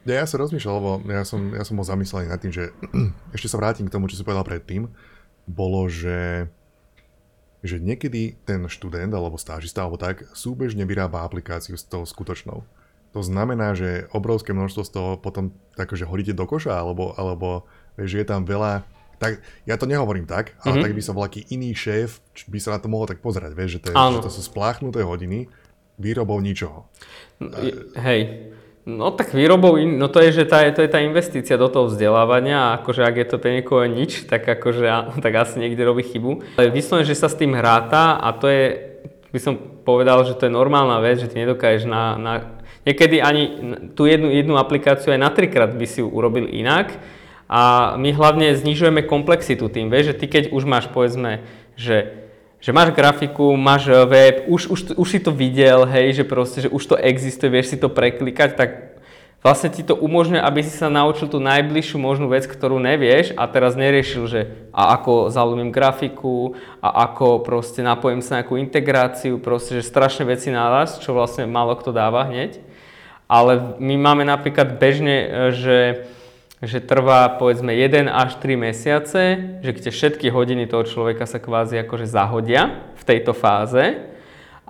Ja, 0.04 0.24
ja 0.24 0.26
som 0.26 0.42
rozmýšľal, 0.42 0.74
lebo 0.74 0.90
ja 1.06 1.22
som, 1.22 1.54
ja 1.54 1.62
som 1.62 1.78
bol 1.78 1.86
zamyslený 1.86 2.26
nad 2.34 2.40
tým, 2.42 2.50
že 2.50 2.74
ešte 3.36 3.46
sa 3.46 3.56
vrátim 3.62 3.86
k 3.86 3.94
tomu, 3.94 4.10
čo 4.10 4.18
si 4.18 4.26
povedal 4.26 4.42
predtým. 4.42 4.90
Bolo, 5.46 5.86
že 5.86 6.50
že 7.60 7.76
niekedy 7.76 8.40
ten 8.48 8.64
študent 8.66 9.12
alebo 9.12 9.36
stážista 9.36 9.84
alebo 9.84 10.00
tak 10.00 10.24
súbežne 10.32 10.88
vyrába 10.88 11.24
aplikáciu 11.24 11.76
s 11.76 11.84
tou 11.84 12.04
skutočnou. 12.04 12.64
To 13.10 13.20
znamená, 13.20 13.74
že 13.74 14.06
obrovské 14.14 14.54
množstvo 14.54 14.82
z 14.86 14.90
toho 14.94 15.10
potom 15.18 15.50
takže 15.74 16.06
hodíte 16.06 16.30
do 16.30 16.46
koša, 16.46 16.78
alebo, 16.78 17.12
alebo 17.18 17.66
že 17.98 18.22
je 18.22 18.26
tam 18.26 18.46
veľa 18.46 18.86
tak 19.20 19.44
ja 19.68 19.76
to 19.76 19.84
nehovorím 19.84 20.24
tak, 20.24 20.56
ale 20.64 20.80
mm-hmm. 20.80 20.84
tak 20.88 20.96
by 20.96 21.02
sa 21.04 21.12
aký 21.12 21.40
iný 21.52 21.76
šéf 21.76 22.24
by 22.48 22.56
sa 22.56 22.72
na 22.72 22.80
to 22.80 22.88
mohol 22.88 23.04
tak 23.04 23.20
pozerať, 23.20 23.52
vieš, 23.52 23.76
že 23.76 23.80
to, 23.84 23.88
je, 23.92 23.94
že 24.16 24.24
to 24.24 24.32
sú 24.32 24.40
spláchnuté 24.48 25.04
hodiny 25.04 25.44
výrobou 26.00 26.40
ničoho. 26.40 26.88
Hej, 28.00 28.48
No 28.90 29.14
tak 29.14 29.30
výrobou, 29.30 29.78
no 29.78 30.10
to 30.10 30.18
je, 30.18 30.42
že 30.42 30.44
tá, 30.50 30.66
to 30.74 30.82
je 30.82 30.90
tá 30.90 30.98
investícia 30.98 31.54
do 31.54 31.70
toho 31.70 31.86
vzdelávania 31.86 32.58
a 32.58 32.82
akože 32.82 33.06
ak 33.06 33.16
je 33.22 33.26
to 33.30 33.36
pre 33.38 33.50
niekoho 33.60 33.86
nič, 33.86 34.26
tak 34.26 34.42
akože 34.42 34.86
tak 35.24 35.32
asi 35.38 35.62
niekde 35.62 35.86
robí 35.86 36.02
chybu. 36.02 36.58
Ale 36.58 36.74
vyslovene, 36.74 37.06
že 37.06 37.14
sa 37.14 37.30
s 37.30 37.38
tým 37.38 37.54
hráta 37.54 38.18
a 38.18 38.34
to 38.34 38.50
je, 38.50 38.64
by 39.30 39.38
som 39.38 39.54
povedal, 39.86 40.26
že 40.26 40.34
to 40.34 40.50
je 40.50 40.52
normálna 40.52 40.98
vec, 40.98 41.22
že 41.22 41.30
ty 41.30 41.38
nedokážeš 41.38 41.86
na, 41.86 42.18
na 42.18 42.32
niekedy 42.82 43.22
ani 43.22 43.42
tú 43.94 44.10
jednu, 44.10 44.34
jednu 44.34 44.58
aplikáciu 44.58 45.14
aj 45.14 45.20
na 45.22 45.30
trikrát 45.30 45.70
by 45.70 45.86
si 45.86 46.02
ju 46.02 46.08
urobil 46.10 46.50
inak 46.50 46.98
a 47.46 47.94
my 47.94 48.10
hlavne 48.14 48.54
znižujeme 48.58 49.06
komplexitu 49.06 49.70
tým, 49.70 49.90
vieš, 49.90 50.14
že 50.14 50.18
ty 50.18 50.26
keď 50.30 50.44
už 50.54 50.66
máš 50.66 50.86
povedzme, 50.90 51.42
že 51.74 52.19
že 52.60 52.76
máš 52.76 52.92
grafiku, 52.92 53.56
máš 53.56 53.88
web, 54.04 54.44
už, 54.46 54.68
už, 54.68 54.80
už 54.92 55.08
si 55.08 55.18
to 55.18 55.32
videl, 55.32 55.88
hej, 55.88 56.20
že 56.20 56.24
proste, 56.28 56.68
že 56.68 56.72
už 56.72 56.84
to 56.84 56.96
existuje, 57.00 57.48
vieš 57.48 57.72
si 57.72 57.76
to 57.80 57.88
preklikať, 57.88 58.52
tak 58.52 58.70
vlastne 59.40 59.72
ti 59.72 59.80
to 59.80 59.96
umožňuje, 59.96 60.44
aby 60.44 60.60
si 60.60 60.76
sa 60.76 60.92
naučil 60.92 61.32
tú 61.32 61.40
najbližšiu 61.40 61.96
možnú 61.96 62.28
vec, 62.28 62.44
ktorú 62.44 62.76
nevieš 62.76 63.32
a 63.40 63.48
teraz 63.48 63.80
neriešil, 63.80 64.24
že 64.28 64.40
a 64.76 64.92
ako 65.00 65.32
zalúmim 65.32 65.72
grafiku 65.72 66.60
a 66.84 67.08
ako 67.08 67.40
proste 67.40 67.80
napojím 67.80 68.20
sa 68.20 68.36
na 68.36 68.44
nejakú 68.44 68.60
integráciu, 68.60 69.40
proste, 69.40 69.80
že 69.80 69.88
strašne 69.88 70.28
veci 70.28 70.52
naraz, 70.52 71.00
čo 71.00 71.16
vlastne 71.16 71.48
málo 71.48 71.72
kto 71.80 71.96
dáva 71.96 72.28
hneď. 72.28 72.60
Ale 73.30 73.78
my 73.78 73.94
máme 73.96 74.26
napríklad 74.26 74.76
bežne, 74.76 75.16
e, 75.22 75.28
že 75.54 75.76
že 76.60 76.84
trvá 76.84 77.40
povedzme 77.40 77.72
1 77.72 78.12
až 78.12 78.36
3 78.36 78.56
mesiace, 78.56 79.22
že 79.64 79.70
kde 79.72 79.88
všetky 79.88 80.28
hodiny 80.28 80.68
toho 80.68 80.84
človeka 80.84 81.24
sa 81.24 81.40
kvázi 81.40 81.80
akože 81.80 82.04
zahodia 82.04 82.92
v 83.00 83.02
tejto 83.04 83.32
fáze 83.32 84.10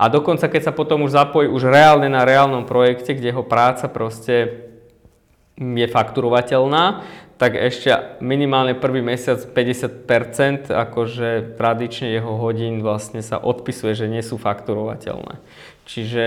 a 0.00 0.09
dokonca 0.09 0.49
keď 0.49 0.70
sa 0.70 0.73
potom 0.73 1.04
už 1.04 1.12
zapojí 1.12 1.44
už 1.50 1.68
reálne 1.68 2.09
na 2.09 2.25
reálnom 2.25 2.64
projekte, 2.64 3.12
kde 3.12 3.37
jeho 3.37 3.44
práca 3.44 3.85
proste 3.85 4.64
je 5.61 5.87
fakturovateľná, 5.92 7.04
tak 7.37 7.52
ešte 7.56 7.92
minimálne 8.25 8.73
prvý 8.73 9.04
mesiac 9.04 9.37
50% 9.44 10.73
akože 10.73 11.56
tradične 11.61 12.16
jeho 12.16 12.32
hodín 12.40 12.80
vlastne 12.80 13.20
sa 13.20 13.37
odpisuje, 13.37 13.92
že 13.92 14.09
nie 14.09 14.25
sú 14.25 14.40
fakturovateľné. 14.40 15.37
Čiže 15.85 16.23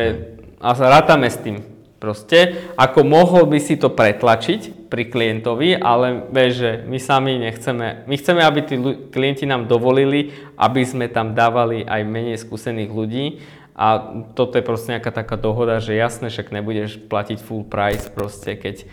a 0.61 0.69
rátame 0.77 1.33
s 1.33 1.41
tým. 1.41 1.65
Proste, 1.97 2.67
ako 2.75 3.07
mohol 3.07 3.47
by 3.47 3.63
si 3.63 3.79
to 3.79 3.87
pretlačiť 3.87 4.82
pri 4.93 5.09
klientovi, 5.09 5.73
ale 5.73 6.29
vieš, 6.29 6.51
že 6.61 6.71
my 6.85 6.97
sami 7.01 7.41
nechceme, 7.41 8.05
my 8.05 8.15
chceme, 8.21 8.41
aby 8.45 8.59
tí 8.61 8.77
klienti 9.09 9.49
nám 9.49 9.65
dovolili, 9.65 10.29
aby 10.53 10.85
sme 10.85 11.09
tam 11.09 11.33
dávali 11.33 11.81
aj 11.81 12.01
menej 12.05 12.37
skúsených 12.37 12.91
ľudí 12.93 13.25
a 13.73 14.13
toto 14.37 14.61
je 14.61 14.61
proste 14.61 14.93
nejaká 14.93 15.09
taká 15.09 15.33
dohoda, 15.33 15.81
že 15.81 15.97
jasne, 15.97 16.29
však 16.29 16.53
nebudeš 16.53 17.01
platiť 17.09 17.41
full 17.41 17.65
price 17.65 18.05
proste, 18.13 18.53
keď 18.53 18.85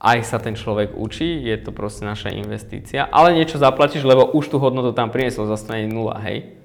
aj 0.00 0.18
sa 0.24 0.40
ten 0.40 0.56
človek 0.56 0.96
učí, 0.96 1.44
je 1.44 1.60
to 1.60 1.68
proste 1.76 2.08
naša 2.08 2.32
investícia, 2.32 3.04
ale 3.12 3.36
niečo 3.36 3.60
zaplatíš, 3.60 4.08
lebo 4.08 4.32
už 4.32 4.48
tú 4.48 4.56
hodnotu 4.56 4.96
tam 4.96 5.12
priniesol, 5.12 5.52
zase 5.52 5.84
nula, 5.84 6.16
hej? 6.24 6.56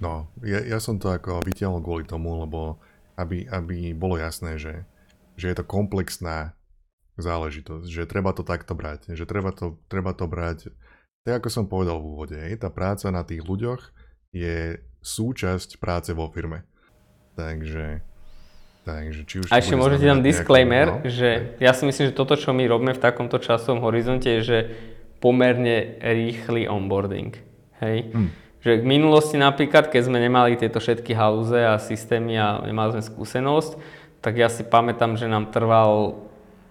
No, 0.00 0.32
ja, 0.40 0.64
ja 0.64 0.80
som 0.80 0.96
to 0.96 1.12
ako 1.12 1.44
vytiahol 1.44 1.84
kvôli 1.84 2.08
tomu, 2.08 2.40
lebo 2.40 2.80
aby, 3.20 3.44
aby 3.52 3.92
bolo 3.92 4.16
jasné, 4.16 4.56
že 4.56 4.88
že 5.36 5.52
je 5.52 5.56
to 5.56 5.64
komplexná 5.66 6.52
záležitosť, 7.20 7.86
že 7.88 8.08
treba 8.08 8.32
to 8.32 8.44
takto 8.44 8.72
brať, 8.72 9.12
že 9.12 9.28
treba 9.28 9.52
to, 9.52 9.80
treba 9.88 10.16
to 10.16 10.24
brať, 10.24 10.72
tak 11.22 11.42
ako 11.42 11.48
som 11.52 11.64
povedal 11.70 12.00
v 12.00 12.08
úvode, 12.08 12.38
tá 12.58 12.72
práca 12.72 13.12
na 13.12 13.22
tých 13.22 13.44
ľuďoch 13.44 13.92
je 14.32 14.80
súčasť 15.04 15.76
práce 15.76 16.10
vo 16.16 16.26
firme. 16.32 16.64
Takže, 17.36 18.00
takže 18.88 19.20
či 19.28 19.34
už... 19.44 19.48
A 19.52 19.60
ešte 19.60 19.76
môžete 19.76 20.08
tam 20.08 20.24
disclaimer, 20.24 20.86
no, 20.88 21.06
že 21.06 21.58
ja 21.60 21.76
si 21.76 21.84
myslím, 21.84 22.10
že 22.10 22.16
toto, 22.16 22.34
čo 22.34 22.56
my 22.56 22.64
robíme 22.64 22.92
v 22.96 23.02
takomto 23.02 23.36
časovom 23.38 23.84
horizonte, 23.84 24.28
je, 24.28 24.40
že 24.42 24.58
pomerne 25.22 26.02
rýchly 26.02 26.66
onboarding. 26.66 27.38
Hej? 27.78 28.10
Hm. 28.10 28.28
Že 28.62 28.70
v 28.82 28.86
minulosti 28.86 29.38
napríklad, 29.38 29.90
keď 29.90 30.02
sme 30.06 30.18
nemali 30.22 30.54
tieto 30.54 30.78
všetky 30.78 31.14
halúze 31.14 31.58
a 31.58 31.78
systémy 31.82 32.38
a 32.38 32.62
nemali 32.62 32.98
sme 32.98 33.02
skúsenosť, 33.02 33.78
tak 34.22 34.38
ja 34.38 34.46
si 34.46 34.62
pamätám, 34.62 35.18
že 35.18 35.26
nám 35.26 35.50
trval, 35.50 36.14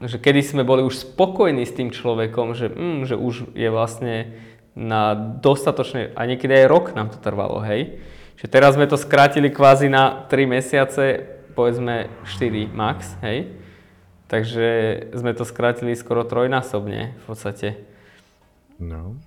že 0.01 0.17
kedy 0.17 0.41
sme 0.41 0.63
boli 0.65 0.81
už 0.81 1.13
spokojní 1.13 1.65
s 1.65 1.77
tým 1.77 1.93
človekom, 1.93 2.58
že, 2.58 2.74
mm, 2.74 3.00
že 3.05 3.15
už 3.17 3.53
je 3.53 3.70
vlastne 3.70 4.34
na 4.74 5.13
dostatočne, 5.15 6.15
a 6.15 6.22
niekedy 6.25 6.63
aj 6.63 6.72
rok 6.72 6.86
nám 6.96 7.12
to 7.12 7.20
trvalo, 7.20 7.60
hej. 7.62 8.00
Že 8.39 8.46
teraz 8.48 8.74
sme 8.79 8.88
to 8.89 8.98
skrátili 8.98 9.51
kvázi 9.51 9.91
na 9.91 10.25
3 10.25 10.48
mesiace, 10.48 11.27
povedzme 11.53 12.10
4 12.25 12.72
max, 12.72 13.13
hej. 13.22 13.51
Takže 14.31 14.67
sme 15.12 15.36
to 15.36 15.43
skrátili 15.43 15.91
skoro 15.93 16.24
trojnásobne 16.24 17.20
v 17.20 17.24
podstate. 17.27 17.84
No. 18.79 19.20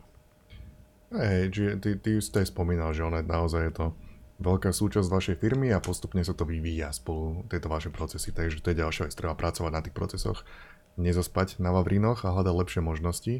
Hej, 1.12 1.52
ty, 1.78 1.90
ty 2.00 2.10
už 2.18 2.24
ste 2.24 2.42
spomínal, 2.42 2.90
že 2.96 3.04
ono 3.04 3.20
naozaj 3.20 3.70
je 3.70 3.72
to 3.76 3.86
veľká 4.42 4.74
súčasť 4.74 5.06
vašej 5.06 5.36
firmy 5.38 5.70
a 5.70 5.78
postupne 5.78 6.22
sa 6.26 6.34
to 6.34 6.42
vyvíja 6.42 6.90
spolu 6.90 7.46
tieto 7.46 7.70
vaše 7.70 7.90
procesy. 7.94 8.34
Takže 8.34 8.62
to 8.62 8.70
je 8.74 8.80
ďalšia 8.82 9.06
vec, 9.06 9.14
treba 9.14 9.38
pracovať 9.38 9.72
na 9.72 9.80
tých 9.82 9.94
procesoch, 9.94 10.42
nezospať 10.98 11.62
na 11.62 11.70
Vavrinoch 11.70 12.26
a 12.26 12.34
hľadať 12.34 12.54
lepšie 12.54 12.80
možnosti. 12.82 13.34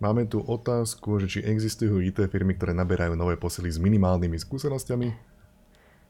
Máme 0.00 0.24
tu 0.24 0.40
otázku, 0.40 1.20
že 1.20 1.28
či 1.28 1.40
existujú 1.44 2.00
IT 2.00 2.24
firmy, 2.32 2.56
ktoré 2.56 2.72
naberajú 2.72 3.12
nové 3.18 3.36
posily 3.36 3.68
s 3.68 3.76
minimálnymi 3.76 4.40
skúsenostiami. 4.40 5.12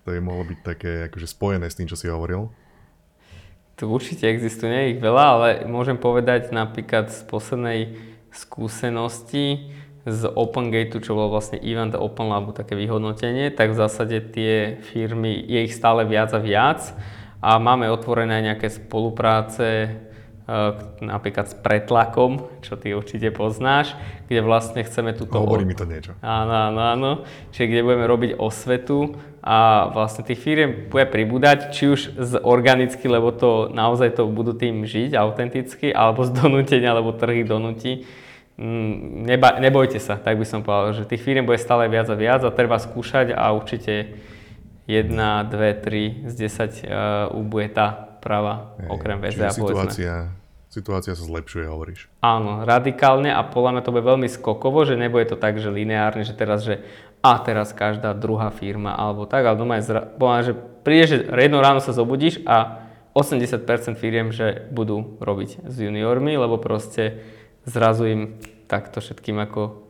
To 0.06 0.14
je 0.14 0.20
mohlo 0.22 0.46
byť 0.46 0.58
také 0.62 0.92
akože 1.10 1.26
spojené 1.26 1.66
s 1.66 1.76
tým, 1.76 1.90
čo 1.90 1.98
si 1.98 2.06
hovoril. 2.06 2.54
Tu 3.74 3.88
určite 3.88 4.28
existuje, 4.28 4.70
nie 4.70 4.92
ich 4.94 5.00
veľa, 5.02 5.24
ale 5.34 5.48
môžem 5.66 5.96
povedať 5.96 6.52
napríklad 6.52 7.10
z 7.10 7.24
poslednej 7.26 7.80
skúsenosti, 8.30 9.74
z 10.08 10.32
OpenGate, 10.32 10.96
čo 11.04 11.12
bolo 11.12 11.36
vlastne 11.36 11.60
Event 11.60 11.92
Open 11.92 12.32
Labu, 12.32 12.56
také 12.56 12.72
vyhodnotenie, 12.72 13.52
tak 13.52 13.76
v 13.76 13.80
zásade 13.80 14.16
tie 14.32 14.80
firmy, 14.80 15.36
je 15.44 15.60
ich 15.68 15.76
stále 15.76 16.08
viac 16.08 16.32
a 16.32 16.40
viac 16.40 16.80
a 17.44 17.60
máme 17.60 17.88
otvorené 17.92 18.40
nejaké 18.40 18.72
spolupráce 18.72 19.68
e, 19.68 19.90
napríklad 21.04 21.52
s 21.52 21.54
pretlakom, 21.56 22.48
čo 22.64 22.80
ty 22.80 22.96
určite 22.96 23.28
poznáš, 23.28 23.92
kde 24.24 24.40
vlastne 24.40 24.80
chceme 24.80 25.12
túto... 25.12 25.36
Hovorí 25.36 25.68
mi 25.68 25.76
to 25.76 25.84
niečo. 25.84 26.16
Áno, 26.24 26.72
áno, 26.72 26.80
áno. 26.80 27.10
Čiže 27.52 27.68
kde 27.68 27.84
budeme 27.84 28.08
robiť 28.08 28.30
osvetu 28.40 29.20
a 29.44 29.88
vlastne 29.92 30.24
tých 30.24 30.40
firiem 30.40 30.88
bude 30.88 31.04
pribúdať, 31.12 31.76
či 31.76 31.92
už 31.92 32.00
z 32.16 32.32
organicky, 32.40 33.04
lebo 33.04 33.36
to 33.36 33.68
naozaj 33.68 34.16
to 34.16 34.24
budú 34.24 34.56
tým 34.56 34.88
žiť 34.88 35.12
autenticky, 35.12 35.92
alebo 35.92 36.24
z 36.24 36.32
donútenia, 36.40 36.96
alebo 36.96 37.12
trhy 37.12 37.44
donúti 37.44 38.04
Mm, 38.04 38.28
neba, 39.24 39.56
nebojte 39.56 39.96
sa, 39.96 40.20
tak 40.20 40.36
by 40.36 40.44
som 40.44 40.60
povedal, 40.60 40.92
že 40.92 41.08
tých 41.08 41.24
firiem 41.24 41.48
bude 41.48 41.56
stále 41.56 41.88
viac 41.88 42.12
a 42.12 42.16
viac 42.16 42.44
a 42.44 42.52
treba 42.52 42.76
skúšať 42.76 43.32
a 43.32 43.56
určite 43.56 44.20
1, 44.84 45.08
2, 45.08 45.48
3 45.48 46.28
z 46.28 46.34
10 46.34 46.84
uh, 46.84 47.32
ubude 47.32 47.72
tá 47.72 48.20
práva, 48.20 48.76
okrem 48.92 49.16
VZA 49.16 49.56
situácia, 49.56 50.12
situácia 50.68 51.16
sa 51.16 51.24
zlepšuje, 51.24 51.64
hovoríš. 51.72 52.12
Áno, 52.20 52.68
radikálne 52.68 53.32
a 53.32 53.40
podľa 53.40 53.80
mňa 53.80 53.82
to 53.82 53.94
bude 53.96 54.04
veľmi 54.04 54.28
skokovo, 54.28 54.84
že 54.84 55.00
nebude 55.00 55.24
to 55.24 55.40
tak, 55.40 55.56
že 55.56 55.72
lineárne, 55.72 56.28
že 56.28 56.36
teraz, 56.36 56.60
že 56.60 56.84
a 57.24 57.40
teraz 57.40 57.72
každá 57.72 58.12
druhá 58.12 58.52
firma 58.52 58.92
alebo 58.92 59.24
tak, 59.24 59.48
ale 59.48 59.56
doma 59.56 59.80
je 59.80 59.88
zra... 59.88 60.02
že 60.44 60.52
príde, 60.84 61.04
že 61.08 61.16
jedno 61.28 61.64
ráno 61.64 61.80
sa 61.80 61.96
zobudíš 61.96 62.44
a 62.44 62.88
80% 63.16 63.66
firiem, 63.98 64.30
že 64.30 64.68
budú 64.70 65.18
robiť 65.18 65.66
s 65.66 65.74
juniormi, 65.82 66.38
lebo 66.38 66.62
proste 66.62 67.20
zrazu 67.66 68.04
im 68.08 68.22
takto 68.70 69.02
všetkým 69.02 69.36
ako 69.40 69.82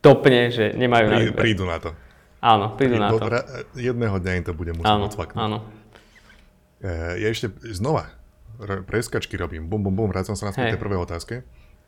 topne, 0.00 0.54
že 0.54 0.72
nemajú 0.76 1.06
na 1.10 1.18
výber. 1.18 1.42
Prídu 1.42 1.64
na 1.66 1.82
to. 1.82 1.90
Áno, 2.38 2.78
prídu, 2.78 3.00
na 3.00 3.10
to. 3.10 3.26
jedného 3.74 4.16
dňa 4.22 4.32
im 4.38 4.44
to 4.46 4.52
bude 4.54 4.70
musieť 4.76 4.92
áno, 4.92 5.10
odsvaknúť. 5.10 5.40
Áno. 5.40 5.58
E, 6.78 7.18
ja 7.18 7.28
ešte 7.32 7.50
znova 7.74 8.12
preskačky 8.86 9.36
robím. 9.36 9.68
Bum, 9.68 9.82
bum, 9.84 9.92
bum, 9.92 10.08
vrátim 10.08 10.32
sa 10.32 10.48
na 10.48 10.56
tej 10.56 10.80
prvej 10.80 11.04
otázke. 11.04 11.44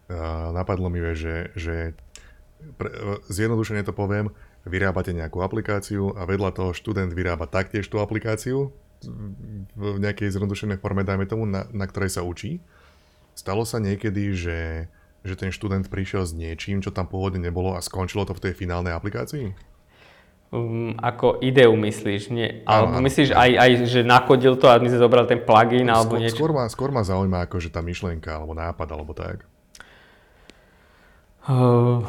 Uh, 0.08 0.52
napadlo 0.56 0.88
mi, 0.88 1.00
že, 1.12 1.52
že 1.52 1.92
pre, 2.80 2.88
zjednodušene 3.28 3.84
to 3.84 3.92
poviem, 3.92 4.32
vyrábate 4.64 5.12
nejakú 5.12 5.44
aplikáciu 5.44 6.16
a 6.16 6.24
vedľa 6.24 6.56
toho 6.56 6.70
študent 6.72 7.12
vyrába 7.12 7.44
taktiež 7.44 7.88
tú 7.88 8.00
aplikáciu 8.00 8.72
v 9.78 9.96
nejakej 10.02 10.34
zjednodušenej 10.34 10.82
forme, 10.82 11.06
dajme 11.06 11.28
tomu, 11.28 11.46
na, 11.46 11.68
na 11.70 11.86
ktorej 11.86 12.18
sa 12.18 12.26
učí. 12.26 12.58
Stalo 13.36 13.62
sa 13.62 13.78
niekedy, 13.78 14.34
že 14.34 14.90
že 15.28 15.36
ten 15.36 15.52
študent 15.52 15.86
prišiel 15.92 16.24
s 16.24 16.32
niečím, 16.32 16.80
čo 16.80 16.88
tam 16.88 17.04
pôvodne 17.04 17.38
nebolo 17.38 17.76
a 17.76 17.84
skončilo 17.84 18.24
to 18.24 18.32
v 18.32 18.48
tej 18.48 18.52
finálnej 18.56 18.96
aplikácii? 18.96 19.52
Um, 20.48 20.96
ako 20.96 21.44
ideu 21.44 21.68
myslíš, 21.76 22.32
nie? 22.32 22.64
Alebo 22.64 22.96
áno, 22.96 23.04
myslíš 23.04 23.36
áno. 23.36 23.40
Aj, 23.44 23.50
aj, 23.68 23.70
že 23.84 24.00
nakodil 24.00 24.56
to 24.56 24.64
a 24.64 24.80
my 24.80 24.88
sme 24.88 24.96
zobrali 24.96 25.28
ten 25.28 25.44
plugin 25.44 25.92
alebo 25.92 26.16
skôr, 26.16 26.20
niečo? 26.24 26.36
Skôr 26.40 26.50
ma, 26.56 26.64
skôr 26.72 26.88
ma 26.88 27.04
zaujíma 27.04 27.44
akože 27.44 27.68
tá 27.68 27.84
myšlienka 27.84 28.32
alebo 28.32 28.56
nápad 28.56 28.88
alebo 28.88 29.12
tak. 29.12 29.44
Uh, 31.44 32.00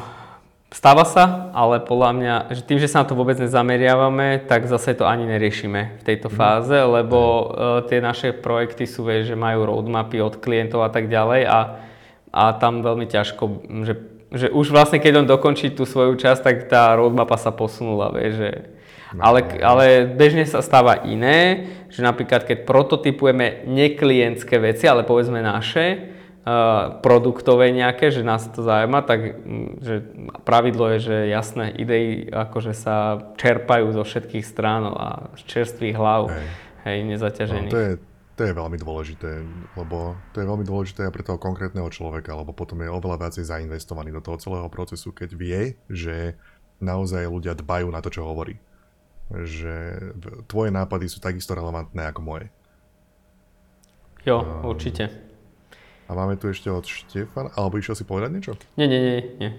stáva 0.72 1.04
sa, 1.04 1.52
ale 1.52 1.84
podľa 1.84 2.10
mňa, 2.16 2.34
že 2.56 2.64
tým, 2.64 2.80
že 2.80 2.88
sa 2.88 3.04
na 3.04 3.12
to 3.12 3.18
vôbec 3.18 3.36
nezameriavame, 3.36 4.40
tak 4.48 4.64
zase 4.72 4.96
to 4.96 5.04
ani 5.04 5.28
neriešime 5.28 6.00
v 6.00 6.02
tejto 6.08 6.32
mhm. 6.32 6.36
fáze, 6.40 6.76
lebo 6.80 7.20
uh, 7.20 7.44
tie 7.84 8.00
naše 8.00 8.32
projekty 8.32 8.88
sú, 8.88 9.04
vieš, 9.04 9.32
že 9.32 9.36
majú 9.36 9.68
roadmapy 9.68 10.16
od 10.16 10.40
klientov 10.40 10.80
a 10.80 10.88
tak 10.88 11.12
ďalej 11.12 11.44
a 11.44 11.58
a 12.30 12.54
tam 12.54 12.82
veľmi 12.86 13.10
ťažko, 13.10 13.44
že, 13.82 13.94
že 14.30 14.46
už 14.54 14.70
vlastne 14.70 15.02
keď 15.02 15.22
on 15.22 15.26
dokončí 15.26 15.74
tú 15.74 15.82
svoju 15.82 16.14
časť, 16.14 16.40
tak 16.42 16.56
tá 16.70 16.94
roadmapa 16.94 17.34
sa 17.34 17.50
posunula, 17.50 18.14
vie, 18.14 18.30
že... 18.30 18.50
No. 19.10 19.26
Ale, 19.26 19.42
ale 19.58 20.06
bežne 20.06 20.46
sa 20.46 20.62
stáva 20.62 21.02
iné, 21.02 21.66
že 21.90 21.98
napríklad 21.98 22.46
keď 22.46 22.62
prototypujeme 22.62 23.66
neklientské 23.66 24.62
veci, 24.62 24.86
ale 24.86 25.02
povedzme 25.02 25.42
naše, 25.42 25.98
uh, 26.46 27.02
produktové 27.02 27.74
nejaké, 27.74 28.14
že 28.14 28.22
nás 28.22 28.46
to 28.54 28.62
zaujíma, 28.62 29.02
tak 29.02 29.42
že 29.82 30.06
pravidlo 30.46 30.94
je, 30.94 30.98
že 31.10 31.16
jasné 31.26 31.74
idei 31.74 32.30
akože 32.30 32.70
sa 32.70 33.18
čerpajú 33.34 33.90
zo 33.90 34.06
všetkých 34.06 34.46
strán 34.46 34.86
a 34.86 35.34
z 35.34 35.42
čerstvých 35.58 35.96
hlav, 35.98 36.30
hej, 36.30 36.46
hej 36.86 36.98
nezaťažených. 37.10 37.72
No, 37.72 37.74
to 37.74 37.82
je 37.82 38.09
to 38.36 38.46
je 38.46 38.56
veľmi 38.56 38.78
dôležité, 38.80 39.44
lebo 39.76 40.16
to 40.32 40.40
je 40.40 40.46
veľmi 40.48 40.64
dôležité 40.64 41.06
aj 41.06 41.12
pre 41.12 41.26
toho 41.26 41.36
konkrétneho 41.36 41.88
človeka, 41.92 42.32
lebo 42.32 42.56
potom 42.56 42.80
je 42.80 42.88
oveľa 42.88 43.28
viacej 43.28 43.44
zainvestovaný 43.44 44.14
do 44.16 44.24
toho 44.24 44.40
celého 44.40 44.68
procesu, 44.72 45.12
keď 45.12 45.30
vie, 45.36 45.60
že 45.92 46.40
naozaj 46.80 47.28
ľudia 47.28 47.52
dbajú 47.52 47.92
na 47.92 48.00
to, 48.00 48.08
čo 48.08 48.24
hovorí. 48.24 48.56
Že 49.30 49.74
tvoje 50.48 50.72
nápady 50.72 51.06
sú 51.06 51.20
takisto 51.20 51.52
relevantné 51.54 52.08
ako 52.10 52.20
moje. 52.24 52.46
Jo, 54.24 54.40
um, 54.40 54.68
určite. 54.68 55.08
A 56.08 56.16
máme 56.16 56.34
tu 56.34 56.50
ešte 56.50 56.66
od 56.66 56.82
Štefana, 56.82 57.54
alebo 57.54 57.78
išiel 57.78 57.94
si 57.94 58.02
povedať 58.02 58.30
niečo? 58.34 58.52
Nie, 58.74 58.90
nie, 58.90 59.00
nie, 59.00 59.20
nie. 59.38 59.50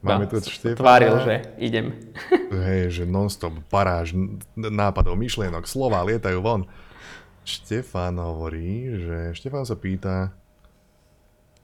Máme 0.00 0.30
tu 0.30 0.38
od 0.38 0.46
Štefana. 0.46 0.78
Tváril, 0.78 1.14
že 1.26 1.34
idem. 1.58 1.92
Hej, 2.48 3.02
že 3.02 3.02
non-stop 3.04 3.60
paráž 3.66 4.14
nápadov, 4.54 5.18
myšlienok, 5.18 5.66
slova 5.66 6.06
lietajú 6.06 6.38
von. 6.38 6.70
Štefan 7.48 8.20
hovorí, 8.20 8.92
že 8.92 9.32
Štefan 9.32 9.64
sa 9.64 9.72
pýta, 9.72 10.36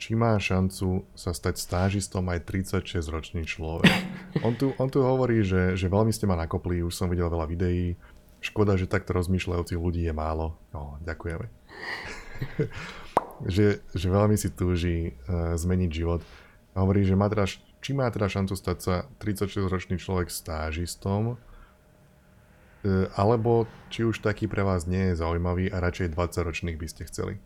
či 0.01 0.17
má 0.17 0.33
šancu 0.41 1.05
sa 1.13 1.37
stať 1.37 1.61
stážistom 1.61 2.25
aj 2.33 2.49
36-ročný 2.49 3.45
človek. 3.45 3.93
On 4.45 4.57
tu, 4.57 4.75
on 4.83 4.91
tu 4.91 4.99
hovorí, 4.99 5.47
že, 5.47 5.79
že 5.79 5.87
veľmi 5.87 6.11
ste 6.11 6.27
ma 6.27 6.35
nakopli, 6.35 6.83
už 6.83 6.91
som 6.91 7.07
videl 7.07 7.31
veľa 7.31 7.47
videí. 7.47 7.95
Škoda, 8.43 8.75
že 8.75 8.91
takto 8.91 9.15
rozmýšľajúcich 9.15 9.79
ľudí 9.79 10.03
je 10.05 10.13
málo. 10.13 10.59
No, 10.75 10.99
ďakujeme. 11.07 11.47
že, 13.55 13.81
že 13.95 14.07
veľmi 14.11 14.35
si 14.35 14.51
túži 14.51 15.15
uh, 15.31 15.55
zmeniť 15.55 15.91
život. 15.95 16.21
A 16.75 16.83
hovorí, 16.83 17.07
že 17.07 17.15
má 17.15 17.31
teda, 17.31 17.47
či 17.79 17.95
má 17.95 18.11
teda 18.11 18.27
šancu 18.27 18.59
stať 18.59 18.79
sa 18.83 18.95
36-ročný 19.23 20.03
človek 20.03 20.29
stážistom, 20.29 21.39
alebo 23.17 23.65
či 23.89 24.05
už 24.05 24.21
taký 24.21 24.45
pre 24.47 24.61
vás 24.61 24.85
nie 24.85 25.13
je 25.13 25.21
zaujímavý 25.21 25.73
a 25.73 25.81
radšej 25.81 26.13
20-ročných 26.13 26.77
by 26.77 26.87
ste 26.89 27.03
chceli? 27.09 27.41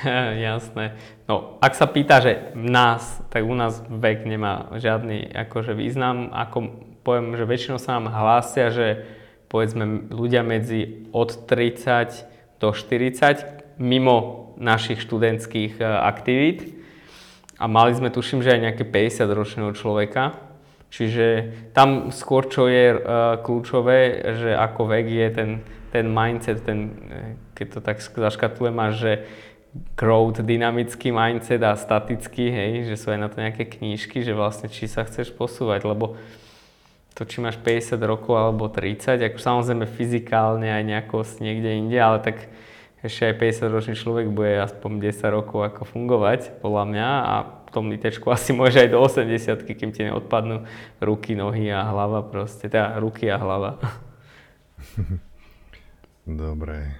Jasné. 0.48 0.96
No, 1.28 1.58
ak 1.60 1.74
sa 1.74 1.86
pýta, 1.90 2.22
že 2.22 2.52
nás, 2.54 3.20
tak 3.28 3.44
u 3.44 3.54
nás 3.54 3.82
vek 3.88 4.24
nemá 4.24 4.70
žiadny 4.76 5.28
akože 5.34 5.74
význam. 5.74 6.30
Ako 6.32 6.86
poviem, 7.02 7.36
že 7.36 7.48
väčšinou 7.48 7.78
sa 7.80 7.98
nám 7.98 8.12
hlásia, 8.12 8.70
že 8.70 9.04
povedzme 9.50 10.08
ľudia 10.12 10.46
medzi 10.46 11.10
od 11.10 11.48
30 11.48 12.62
do 12.62 12.70
40 12.70 13.80
mimo 13.80 14.52
našich 14.60 15.00
študentských 15.00 15.80
e, 15.80 15.84
aktivít. 15.84 16.76
A 17.56 17.68
mali 17.68 17.92
sme, 17.96 18.12
tuším, 18.12 18.44
že 18.44 18.56
aj 18.56 18.60
nejaké 18.60 18.84
50 18.88 19.26
ročného 19.32 19.72
človeka, 19.76 20.36
Čiže 20.90 21.26
tam 21.70 22.10
skôr, 22.10 22.50
čo 22.50 22.66
je 22.66 22.98
uh, 22.98 23.38
kľúčové, 23.38 24.26
že 24.42 24.50
ako 24.58 24.90
vek 24.90 25.06
je 25.06 25.28
ten, 25.30 25.50
ten 25.94 26.06
mindset, 26.10 26.66
ten, 26.66 26.90
e, 27.10 27.22
keď 27.54 27.66
to 27.78 27.80
tak 27.82 28.02
zaškatulujem, 28.02 28.74
máš, 28.74 28.94
že 28.98 29.12
growth, 29.94 30.42
dynamický 30.42 31.14
mindset 31.14 31.62
a 31.62 31.78
statický, 31.78 32.50
hej, 32.50 32.72
že 32.90 32.98
sú 32.98 33.14
aj 33.14 33.20
na 33.22 33.28
to 33.30 33.38
nejaké 33.38 33.70
knížky, 33.70 34.26
že 34.26 34.34
vlastne 34.34 34.66
či 34.66 34.90
sa 34.90 35.06
chceš 35.06 35.30
posúvať, 35.30 35.86
lebo 35.86 36.18
to, 37.14 37.22
či 37.22 37.38
máš 37.38 37.58
50 37.62 37.94
rokov 38.02 38.34
alebo 38.34 38.66
30, 38.66 39.22
ako 39.22 39.38
samozrejme 39.38 39.86
fyzikálne 39.86 40.74
aj 40.74 40.82
nejako 40.82 41.22
niekde 41.38 41.70
inde, 41.86 41.98
ale 42.02 42.18
tak 42.18 42.50
ešte 43.00 43.30
aj 43.30 43.34
50 43.62 43.74
ročný 43.74 43.94
človek 43.94 44.26
bude 44.30 44.58
aspoň 44.58 44.90
10 45.10 45.36
rokov 45.38 45.60
ako 45.70 45.82
fungovať, 45.86 46.58
podľa 46.58 46.84
mňa, 46.90 47.08
a 47.08 47.34
tom 47.70 47.88
litečku 47.88 48.26
asi 48.36 48.50
môže 48.52 48.82
aj 48.82 48.90
do 48.90 48.98
80 48.98 49.62
kým 49.64 49.90
ti 49.94 50.06
neodpadnú 50.06 50.66
ruky, 51.00 51.38
nohy 51.38 51.70
a 51.70 51.86
hlava 51.86 52.26
proste. 52.26 52.68
Teda 52.68 52.98
ruky 52.98 53.30
a 53.30 53.38
hlava. 53.38 53.78
Dobre. 56.26 56.94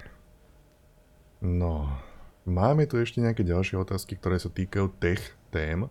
No, 1.40 1.88
máme 2.44 2.84
tu 2.84 3.00
ešte 3.00 3.22
nejaké 3.24 3.46
ďalšie 3.46 3.80
otázky, 3.80 4.16
ktoré 4.16 4.36
sa 4.36 4.52
týkajú 4.52 4.92
tech 5.00 5.20
tém. 5.48 5.88